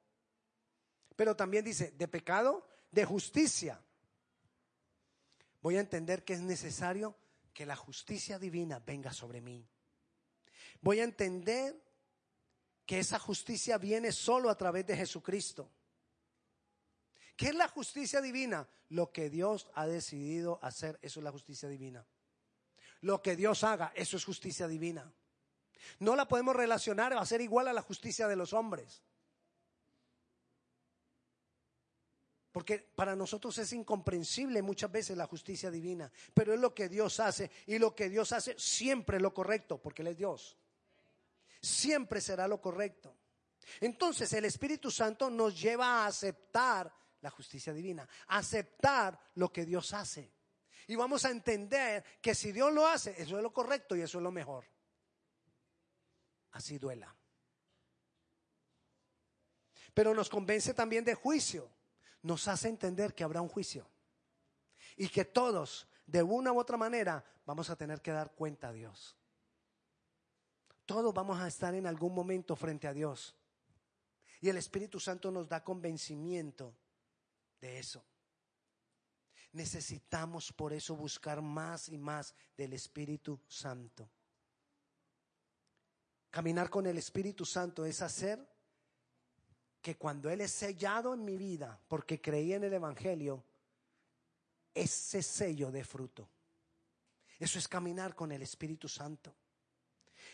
Pero 1.23 1.37
también 1.37 1.65
dice, 1.65 1.93
de 1.93 2.09
pecado, 2.09 2.67
de 2.91 3.05
justicia. 3.05 3.81
Voy 5.61 5.77
a 5.77 5.81
entender 5.81 6.25
que 6.25 6.33
es 6.33 6.41
necesario 6.41 7.17
que 7.55 7.65
la 7.65 7.77
justicia 7.77 8.41
divina 8.41 8.81
venga 8.81 9.13
sobre 9.13 9.41
mí. 9.41 9.65
Voy 10.81 10.99
a 10.99 11.05
entender 11.05 11.81
que 12.85 12.99
esa 12.99 13.21
justicia 13.21 13.79
viene 13.79 14.11
solo 14.11 14.51
a 14.51 14.59
través 14.59 14.85
de 14.85 14.97
Jesucristo. 14.97 15.71
¿Qué 17.37 17.51
es 17.51 17.55
la 17.55 17.69
justicia 17.69 18.21
divina? 18.21 18.69
Lo 18.89 19.13
que 19.13 19.31
Dios 19.31 19.71
ha 19.75 19.87
decidido 19.87 20.59
hacer, 20.61 20.99
eso 21.03 21.21
es 21.21 21.25
la 21.25 21.31
justicia 21.31 21.69
divina. 21.69 22.05
Lo 23.01 23.23
que 23.23 23.37
Dios 23.37 23.63
haga, 23.63 23.93
eso 23.95 24.17
es 24.17 24.25
justicia 24.25 24.67
divina. 24.67 25.15
No 26.01 26.17
la 26.17 26.27
podemos 26.27 26.57
relacionar 26.57 27.13
a 27.13 27.25
ser 27.25 27.41
igual 27.43 27.69
a 27.69 27.73
la 27.73 27.83
justicia 27.83 28.27
de 28.27 28.35
los 28.35 28.53
hombres. 28.53 29.05
Porque 32.53 32.79
para 32.79 33.17
nosotros 33.17 33.57
es 33.57 33.73
incomprensible 33.73 34.61
muchas 34.61 34.93
veces 34.93 35.17
la 35.17 35.27
justicia 35.27 35.71
divina, 35.71 36.13
pero 36.35 36.53
es 36.53 36.61
lo 36.61 36.75
que 36.75 36.91
Dios 36.91 37.19
hace 37.19 37.51
y 37.67 37.79
lo 37.79 37.95
que 37.95 38.11
Dios 38.11 38.31
hace 38.33 38.55
siempre 38.59 39.17
es 39.17 39.23
lo 39.23 39.33
correcto, 39.33 39.79
porque 39.79 40.03
Él 40.03 40.09
es 40.09 40.19
Dios. 40.19 40.59
Siempre 41.63 42.21
será 42.21 42.47
lo 42.47 42.61
correcto. 42.61 43.17
Entonces 43.81 44.31
el 44.35 44.45
Espíritu 44.45 44.91
Santo 44.91 45.31
nos 45.31 45.59
lleva 45.59 46.03
a 46.03 46.07
aceptar 46.07 46.93
la 47.23 47.31
justicia 47.31 47.73
divina, 47.73 48.07
aceptar 48.27 49.19
lo 49.37 49.51
que 49.51 49.65
Dios 49.65 49.95
hace. 49.95 50.31
Y 50.89 50.95
vamos 50.95 51.25
a 51.25 51.31
entender 51.31 52.05
que 52.21 52.35
si 52.35 52.53
Dios 52.53 52.71
lo 52.71 52.87
hace, 52.87 53.15
eso 53.23 53.39
es 53.39 53.43
lo 53.43 53.53
correcto 53.53 53.97
y 53.97 54.03
eso 54.03 54.19
es 54.19 54.25
lo 54.25 54.33
mejor. 54.33 54.67
Así 56.51 56.77
duela. 56.77 57.15
Pero 59.95 60.13
nos 60.13 60.29
convence 60.29 60.75
también 60.75 61.05
de 61.05 61.15
juicio. 61.15 61.71
Nos 62.23 62.49
hace 62.49 62.69
entender 62.69 63.15
que 63.15 63.25
habrá 63.25 63.41
un 63.41 63.49
juicio. 63.49 63.87
Y 64.97 65.09
que 65.09 65.25
todos, 65.25 65.87
de 66.07 66.23
una 66.23 66.53
u 66.53 66.59
otra 66.59 66.77
manera, 66.77 67.25
vamos 67.45 67.71
a 67.71 67.77
tener 67.77 68.01
que 68.01 68.13
dar 68.13 68.33
cuenta 68.35 68.69
a 68.69 68.73
Dios. 68.73 69.17
Todos 70.87 71.13
vamos 71.15 71.41
a 71.41 71.49
estar 71.49 71.75
en 71.75 71.87
algún 71.87 72.15
momento 72.15 72.57
frente 72.57 72.87
a 72.87 72.93
Dios. 72.93 73.35
Y 74.41 74.49
el 74.49 74.57
Espíritu 74.57 74.99
Santo 74.99 75.31
nos 75.31 75.49
da 75.49 75.63
convencimiento 75.63 76.77
de 77.61 77.79
eso. 77.79 78.05
Necesitamos 79.53 80.53
por 80.53 80.73
eso 80.73 80.97
buscar 80.97 81.43
más 81.43 81.89
y 81.89 81.99
más 81.99 82.35
del 82.57 82.73
Espíritu 82.73 83.41
Santo. 83.47 84.11
Caminar 86.31 86.71
con 86.71 86.87
el 86.87 86.97
Espíritu 86.99 87.45
Santo 87.45 87.85
es 87.85 88.01
hacer 88.01 88.52
que 89.83 89.97
cuando 89.97 90.31
Él 90.31 90.41
es 90.41 90.53
sellado 90.53 91.13
en 91.13 91.25
mi 91.25 91.37
vida, 91.37 91.79
porque 91.89 92.21
creí 92.21 92.55
en 92.55 92.65
el 92.65 92.73
Evangelio, 92.73 93.45
ese 94.75 95.23
sello 95.23 95.71
de 95.71 95.85
fruto. 95.85 96.29
Eso 97.39 97.59
es 97.59 97.69
caminar 97.69 98.15
con 98.15 98.33
el 98.33 98.43
Espíritu 98.43 98.89
Santo 98.89 99.35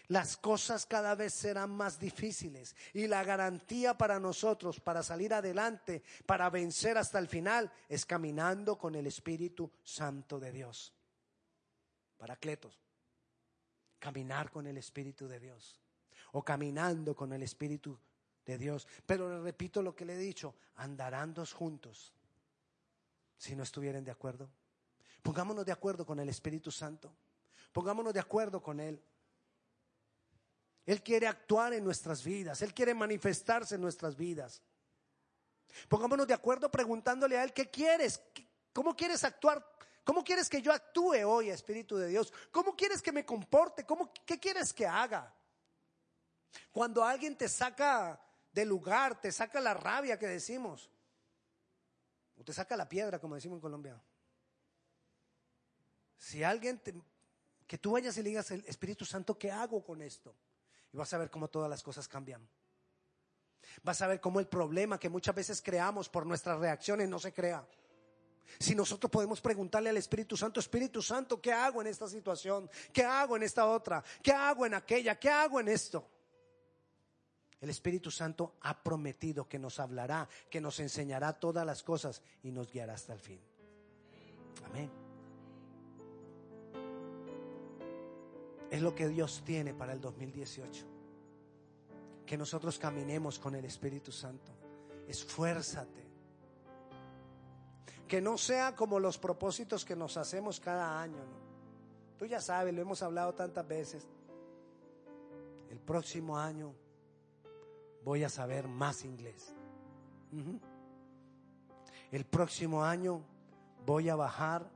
las 0.09 0.39
cosas 0.39 0.87
cada 0.87 1.15
vez 1.15 1.35
serán 1.35 1.71
más 1.71 1.99
difíciles 1.99 2.75
y 2.95 3.07
la 3.07 3.23
garantía 3.25 3.97
para 3.97 4.19
nosotros, 4.19 4.81
para 4.81 5.03
salir 5.03 5.35
adelante, 5.35 6.03
para 6.25 6.49
vencer 6.49 6.97
hasta 6.97 7.19
el 7.19 7.29
final, 7.29 7.71
es 7.89 8.07
caminando 8.07 8.79
con 8.79 8.95
el 8.95 9.07
Espíritu 9.07 9.71
Santo 9.83 10.41
de 10.41 10.51
Dios. 10.51 10.95
Paracletos, 12.17 12.81
caminar 13.99 14.51
con 14.51 14.67
el 14.67 14.79
Espíritu 14.79 15.29
de 15.29 15.41
Dios 15.41 15.79
o 16.33 16.43
caminando 16.43 17.15
con 17.15 17.33
el 17.35 17.43
Espíritu 17.43 17.99
de 18.49 18.57
Dios. 18.57 18.89
Pero 19.05 19.29
le 19.29 19.41
repito 19.41 19.83
lo 19.83 19.95
que 19.95 20.07
le 20.07 20.15
he 20.15 20.19
dicho, 20.19 20.55
andarán 20.77 21.35
dos 21.35 21.53
juntos 21.53 22.15
si 23.37 23.55
no 23.55 23.63
estuvieran 23.63 24.03
de 24.03 24.11
acuerdo. 24.11 24.51
Pongámonos 25.23 25.67
de 25.67 25.73
acuerdo 25.73 26.07
con 26.07 26.19
el 26.19 26.29
Espíritu 26.31 26.71
Santo. 26.71 27.15
Pongámonos 27.73 28.15
de 28.15 28.21
acuerdo 28.21 28.63
con 28.63 28.81
Él. 28.81 29.01
Él 30.87 31.03
quiere 31.03 31.27
actuar 31.27 31.75
en 31.75 31.85
nuestras 31.85 32.25
vidas, 32.25 32.63
Él 32.63 32.73
quiere 32.73 32.95
manifestarse 32.95 33.75
en 33.75 33.83
nuestras 33.83 34.17
vidas. 34.17 34.63
Pongámonos 35.87 36.27
de 36.27 36.33
acuerdo 36.33 36.71
preguntándole 36.71 37.37
a 37.37 37.45
Él, 37.45 37.53
¿qué 37.53 37.71
quieres? 37.71 38.23
¿Cómo 38.73 38.97
quieres 38.97 39.23
actuar? 39.25 39.63
¿Cómo 40.03 40.25
quieres 40.25 40.49
que 40.49 40.63
yo 40.63 40.73
actúe 40.73 41.23
hoy, 41.27 41.51
Espíritu 41.51 41.99
de 41.99 42.09
Dios? 42.09 42.33
¿Cómo 42.51 42.75
quieres 42.75 43.03
que 43.03 43.13
me 43.13 43.27
comporte? 43.27 43.85
¿Cómo, 43.85 44.11
¿Qué 44.25 44.41
quieres 44.41 44.73
que 44.73 44.87
haga? 44.87 45.35
Cuando 46.73 47.05
alguien 47.05 47.37
te 47.37 47.47
saca 47.47 48.19
del 48.59 48.69
lugar, 48.69 49.21
te 49.21 49.31
saca 49.31 49.61
la 49.61 49.75
rabia 49.75 50.19
que 50.19 50.27
decimos, 50.27 50.91
o 52.37 52.45
te 52.45 52.53
saca 52.53 52.77
la 52.77 52.89
piedra, 52.89 53.19
como 53.19 53.35
decimos 53.37 53.57
en 53.57 53.61
Colombia. 53.61 54.03
Si 56.17 56.43
alguien, 56.43 56.81
que 57.67 57.79
tú 57.79 57.93
vayas 57.93 58.17
y 58.17 58.23
le 58.23 58.31
digas, 58.31 58.51
Espíritu 58.51 59.05
Santo, 59.05 59.39
¿qué 59.39 59.53
hago 59.53 59.85
con 59.85 60.03
esto? 60.03 60.35
Y 60.93 60.97
vas 60.97 61.13
a 61.13 61.19
ver 61.19 61.31
cómo 61.31 61.49
todas 61.49 61.71
las 61.71 61.83
cosas 61.83 62.09
cambian. 62.09 62.49
Vas 63.83 64.03
a 64.03 64.09
ver 64.09 64.21
cómo 64.21 64.41
el 64.41 64.49
problema 64.49 64.99
que 64.99 65.09
muchas 65.09 65.35
veces 65.35 65.63
creamos 65.63 66.09
por 66.09 66.27
nuestras 66.27 66.59
reacciones 66.59 67.09
no 67.09 67.19
se 67.19 67.33
crea. 67.33 67.65
Si 68.59 68.75
nosotros 68.75 69.11
podemos 69.11 69.41
preguntarle 69.41 69.91
al 69.91 69.99
Espíritu 69.99 70.37
Santo, 70.37 70.59
Espíritu 70.59 71.03
Santo, 71.03 71.41
¿qué 71.41 71.53
hago 71.53 71.81
en 71.83 71.87
esta 71.87 72.09
situación? 72.09 72.69
¿Qué 72.93 73.05
hago 73.05 73.37
en 73.37 73.43
esta 73.45 73.67
otra? 73.67 74.03
¿Qué 74.23 74.33
hago 74.33 74.67
en 74.67 74.75
aquella? 74.75 75.19
¿Qué 75.19 75.29
hago 75.29 75.61
en 75.61 75.69
esto? 75.69 76.09
El 77.61 77.71
Espíritu 77.71 78.11
Santo 78.11 78.55
ha 78.61 78.83
prometido 78.83 79.49
que 79.49 79.59
nos 79.59 79.81
hablará, 79.81 80.29
que 80.49 80.61
nos 80.61 80.79
enseñará 80.79 81.33
todas 81.33 81.67
las 81.67 81.83
cosas 81.83 82.23
y 82.43 82.53
nos 82.53 82.71
guiará 82.71 82.95
hasta 82.95 83.13
el 83.13 83.19
fin. 83.19 83.41
Amén. 84.65 84.91
Es 88.71 88.83
lo 88.83 88.95
que 88.95 89.09
Dios 89.09 89.43
tiene 89.45 89.75
para 89.75 89.93
el 89.93 90.01
2018. 90.01 90.87
Que 92.25 92.37
nosotros 92.37 92.79
caminemos 92.79 93.39
con 93.39 93.55
el 93.55 93.65
Espíritu 93.65 94.13
Santo. 94.13 94.53
Esfuérzate. 95.09 96.07
Que 98.07 98.21
no 98.21 98.39
sea 98.39 98.77
como 98.77 99.01
los 99.01 99.19
propósitos 99.19 99.85
que 99.85 99.97
nos 99.97 100.17
hacemos 100.17 100.61
cada 100.61 101.01
año. 101.01 101.25
Tú 102.19 102.27
ya 102.27 102.41
sabes, 102.41 102.73
lo 102.75 102.83
hemos 102.83 103.03
hablado 103.03 103.35
tantas 103.35 103.67
veces. 103.67 104.07
El 105.71 105.81
próximo 105.81 106.39
año 106.39 106.75
voy 108.09 108.25
a 108.25 108.29
saber 108.29 108.67
más 108.67 109.05
inglés. 109.05 109.55
El 112.11 112.25
próximo 112.25 112.85
año 112.85 113.23
voy 113.87 114.09
a 114.09 114.17
bajar 114.17 114.69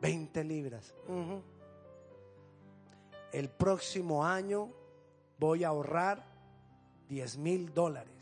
20 0.00 0.44
libras 0.44 0.92
el 3.34 3.48
próximo 3.50 4.24
año 4.24 4.70
voy 5.40 5.64
a 5.64 5.68
ahorrar 5.68 6.24
10 7.08 7.36
mil 7.38 7.74
dólares. 7.74 8.14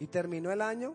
Y 0.00 0.06
terminó 0.08 0.50
el 0.50 0.60
año, 0.60 0.94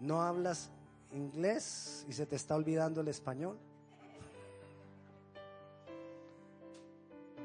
no 0.00 0.20
hablas 0.20 0.70
inglés 1.12 2.04
y 2.08 2.12
se 2.12 2.26
te 2.26 2.34
está 2.34 2.56
olvidando 2.56 3.00
el 3.02 3.08
español. 3.08 3.56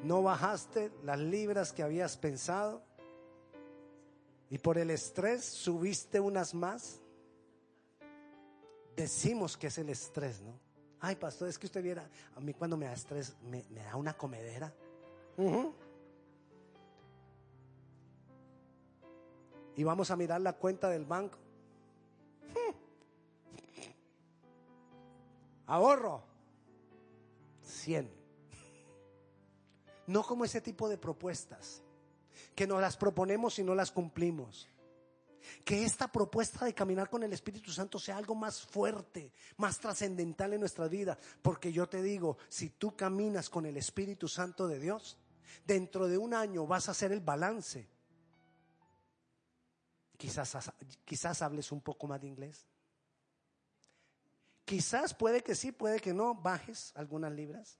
No 0.05 0.21
bajaste 0.21 0.91
las 1.03 1.17
libras 1.17 1.73
que 1.73 1.81
habías 1.81 2.15
pensado. 2.15 2.83
y 4.51 4.59
por 4.59 4.77
el 4.77 4.91
estrés 4.91 5.43
subiste 5.43 6.19
unas 6.19 6.53
más, 6.53 7.01
decimos 8.95 9.57
que 9.57 9.67
es 9.67 9.77
el 9.79 9.89
estrés, 9.89 10.43
¿no? 10.43 10.59
Ay, 10.99 11.15
pastor, 11.15 11.49
es 11.49 11.57
que 11.57 11.65
usted 11.65 11.81
viera, 11.81 12.07
a 12.35 12.39
mí 12.39 12.53
cuando 12.53 12.77
me 12.77 12.85
da 12.85 12.93
estrés 12.93 13.35
me, 13.49 13.63
da 13.63 13.95
una 13.95 14.15
comedera. 14.15 14.71
Y 19.75 19.83
vamos 19.83 20.11
a 20.11 20.15
mirar 20.15 20.39
la 20.39 20.53
cuenta 20.53 20.87
del 20.87 21.05
banco. 21.05 21.39
Ahorro. 25.65 26.21
100. 27.63 28.24
No 30.07 30.23
como 30.23 30.45
ese 30.45 30.61
tipo 30.61 30.87
de 30.87 30.97
propuestas, 30.97 31.81
que 32.55 32.67
nos 32.67 32.81
las 32.81 32.97
proponemos 32.97 33.59
y 33.59 33.63
no 33.63 33.75
las 33.75 33.91
cumplimos. 33.91 34.69
Que 35.63 35.83
esta 35.83 36.11
propuesta 36.11 36.65
de 36.65 36.73
caminar 36.73 37.09
con 37.09 37.21
el 37.21 37.31
Espíritu 37.31 37.71
Santo 37.71 37.99
sea 37.99 38.17
algo 38.17 38.33
más 38.33 38.61
fuerte, 38.61 39.31
más 39.57 39.79
trascendental 39.79 40.53
en 40.53 40.59
nuestra 40.59 40.87
vida. 40.87 41.17
Porque 41.41 41.71
yo 41.71 41.87
te 41.87 42.01
digo, 42.01 42.37
si 42.49 42.71
tú 42.71 42.95
caminas 42.95 43.49
con 43.49 43.65
el 43.65 43.77
Espíritu 43.77 44.27
Santo 44.27 44.67
de 44.67 44.79
Dios, 44.79 45.17
dentro 45.65 46.07
de 46.07 46.17
un 46.17 46.33
año 46.33 46.65
vas 46.65 46.87
a 46.87 46.91
hacer 46.91 47.11
el 47.11 47.19
balance. 47.19 47.87
Quizás, 50.17 50.71
quizás 51.03 51.41
hables 51.41 51.71
un 51.71 51.81
poco 51.81 52.07
más 52.07 52.21
de 52.21 52.27
inglés. 52.27 52.65
Quizás 54.63 55.13
puede 55.13 55.43
que 55.43 55.53
sí, 55.53 55.71
puede 55.71 55.99
que 55.99 56.13
no, 56.13 56.33
bajes 56.33 56.91
algunas 56.95 57.31
libras. 57.31 57.77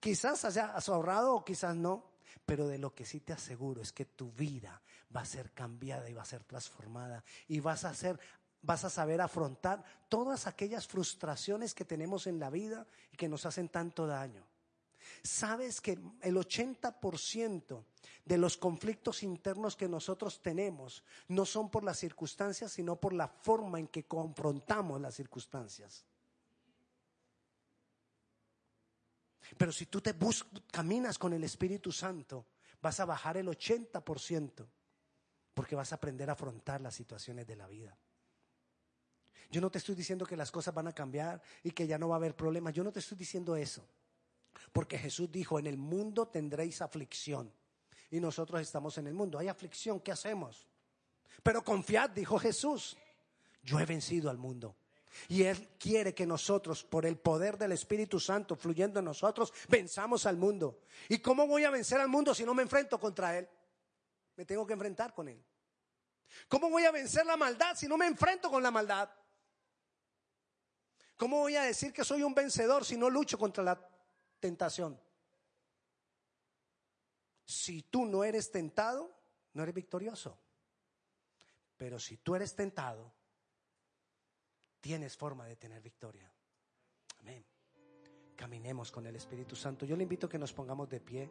Quizás 0.00 0.44
hayas 0.44 0.88
ahorrado 0.88 1.34
o 1.34 1.44
quizás 1.44 1.74
no, 1.74 2.04
pero 2.46 2.66
de 2.66 2.78
lo 2.78 2.94
que 2.94 3.04
sí 3.04 3.20
te 3.20 3.32
aseguro 3.32 3.82
es 3.82 3.92
que 3.92 4.04
tu 4.04 4.30
vida 4.32 4.80
va 5.14 5.22
a 5.22 5.26
ser 5.26 5.52
cambiada 5.52 6.08
y 6.08 6.14
va 6.14 6.22
a 6.22 6.26
ser 6.26 6.44
transformada 6.44 7.24
y 7.48 7.60
vas 7.60 7.84
a 7.84 7.94
ser 7.94 8.18
vas 8.60 8.84
a 8.84 8.90
saber 8.90 9.20
afrontar 9.20 9.84
todas 10.08 10.46
aquellas 10.46 10.86
frustraciones 10.86 11.74
que 11.74 11.84
tenemos 11.84 12.26
en 12.26 12.40
la 12.40 12.50
vida 12.50 12.86
y 13.12 13.16
que 13.16 13.28
nos 13.28 13.46
hacen 13.46 13.68
tanto 13.68 14.06
daño. 14.06 14.44
Sabes 15.22 15.80
que 15.80 15.92
el 15.92 16.36
80% 16.36 17.84
de 18.24 18.38
los 18.38 18.56
conflictos 18.56 19.22
internos 19.22 19.76
que 19.76 19.88
nosotros 19.88 20.42
tenemos 20.42 21.04
no 21.28 21.46
son 21.46 21.70
por 21.70 21.84
las 21.84 21.98
circunstancias, 21.98 22.72
sino 22.72 22.96
por 22.96 23.12
la 23.12 23.28
forma 23.28 23.78
en 23.78 23.88
que 23.88 24.04
confrontamos 24.04 25.00
las 25.00 25.14
circunstancias. 25.14 26.04
Pero 29.56 29.72
si 29.72 29.86
tú 29.86 30.00
te 30.00 30.14
caminas 30.70 31.18
con 31.18 31.32
el 31.32 31.44
Espíritu 31.44 31.92
Santo, 31.92 32.46
vas 32.80 33.00
a 33.00 33.04
bajar 33.04 33.36
el 33.36 33.48
80% 33.48 34.66
porque 35.54 35.74
vas 35.74 35.92
a 35.92 35.96
aprender 35.96 36.30
a 36.30 36.34
afrontar 36.34 36.80
las 36.80 36.94
situaciones 36.94 37.46
de 37.46 37.56
la 37.56 37.66
vida. 37.66 37.96
Yo 39.50 39.60
no 39.60 39.70
te 39.70 39.78
estoy 39.78 39.94
diciendo 39.94 40.26
que 40.26 40.36
las 40.36 40.52
cosas 40.52 40.74
van 40.74 40.88
a 40.88 40.92
cambiar 40.92 41.40
y 41.62 41.70
que 41.70 41.86
ya 41.86 41.98
no 41.98 42.08
va 42.08 42.16
a 42.16 42.18
haber 42.18 42.36
problemas. 42.36 42.74
Yo 42.74 42.84
no 42.84 42.92
te 42.92 43.00
estoy 43.00 43.16
diciendo 43.16 43.56
eso. 43.56 43.84
Porque 44.72 44.98
Jesús 44.98 45.30
dijo, 45.32 45.58
en 45.58 45.66
el 45.66 45.76
mundo 45.76 46.28
tendréis 46.28 46.82
aflicción. 46.82 47.52
Y 48.10 48.20
nosotros 48.20 48.60
estamos 48.60 48.98
en 48.98 49.06
el 49.06 49.14
mundo. 49.14 49.38
Hay 49.38 49.48
aflicción, 49.48 50.00
¿qué 50.00 50.12
hacemos? 50.12 50.68
Pero 51.42 51.64
confiad, 51.64 52.10
dijo 52.10 52.38
Jesús, 52.38 52.96
yo 53.62 53.80
he 53.80 53.86
vencido 53.86 54.30
al 54.30 54.38
mundo. 54.38 54.76
Y 55.28 55.42
Él 55.44 55.70
quiere 55.78 56.14
que 56.14 56.26
nosotros, 56.26 56.84
por 56.84 57.06
el 57.06 57.18
poder 57.18 57.58
del 57.58 57.72
Espíritu 57.72 58.20
Santo 58.20 58.56
fluyendo 58.56 58.98
en 58.98 59.04
nosotros, 59.04 59.52
venzamos 59.68 60.26
al 60.26 60.36
mundo. 60.36 60.80
¿Y 61.08 61.18
cómo 61.18 61.46
voy 61.46 61.64
a 61.64 61.70
vencer 61.70 62.00
al 62.00 62.08
mundo 62.08 62.34
si 62.34 62.44
no 62.44 62.54
me 62.54 62.62
enfrento 62.62 62.98
contra 63.00 63.36
Él? 63.38 63.48
Me 64.36 64.44
tengo 64.44 64.66
que 64.66 64.74
enfrentar 64.74 65.14
con 65.14 65.28
Él. 65.28 65.42
¿Cómo 66.48 66.70
voy 66.70 66.84
a 66.84 66.90
vencer 66.90 67.26
la 67.26 67.36
maldad 67.36 67.74
si 67.76 67.88
no 67.88 67.96
me 67.96 68.06
enfrento 68.06 68.50
con 68.50 68.62
la 68.62 68.70
maldad? 68.70 69.10
¿Cómo 71.16 71.40
voy 71.40 71.56
a 71.56 71.62
decir 71.62 71.92
que 71.92 72.04
soy 72.04 72.22
un 72.22 72.34
vencedor 72.34 72.84
si 72.84 72.96
no 72.96 73.10
lucho 73.10 73.38
contra 73.38 73.64
la 73.64 73.88
tentación. 74.38 75.00
Si 77.44 77.82
tú 77.82 78.04
no 78.04 78.24
eres 78.24 78.50
tentado, 78.50 79.14
no 79.54 79.62
eres 79.62 79.74
victorioso. 79.74 80.38
Pero 81.76 81.98
si 81.98 82.18
tú 82.18 82.34
eres 82.34 82.54
tentado, 82.54 83.12
tienes 84.80 85.16
forma 85.16 85.46
de 85.46 85.56
tener 85.56 85.80
victoria. 85.82 86.30
Amén. 87.20 87.44
Caminemos 88.36 88.92
con 88.92 89.06
el 89.06 89.16
Espíritu 89.16 89.56
Santo. 89.56 89.84
Yo 89.84 89.96
le 89.96 90.04
invito 90.04 90.26
a 90.26 90.30
que 90.30 90.38
nos 90.38 90.52
pongamos 90.52 90.88
de 90.88 91.00
pie. 91.00 91.30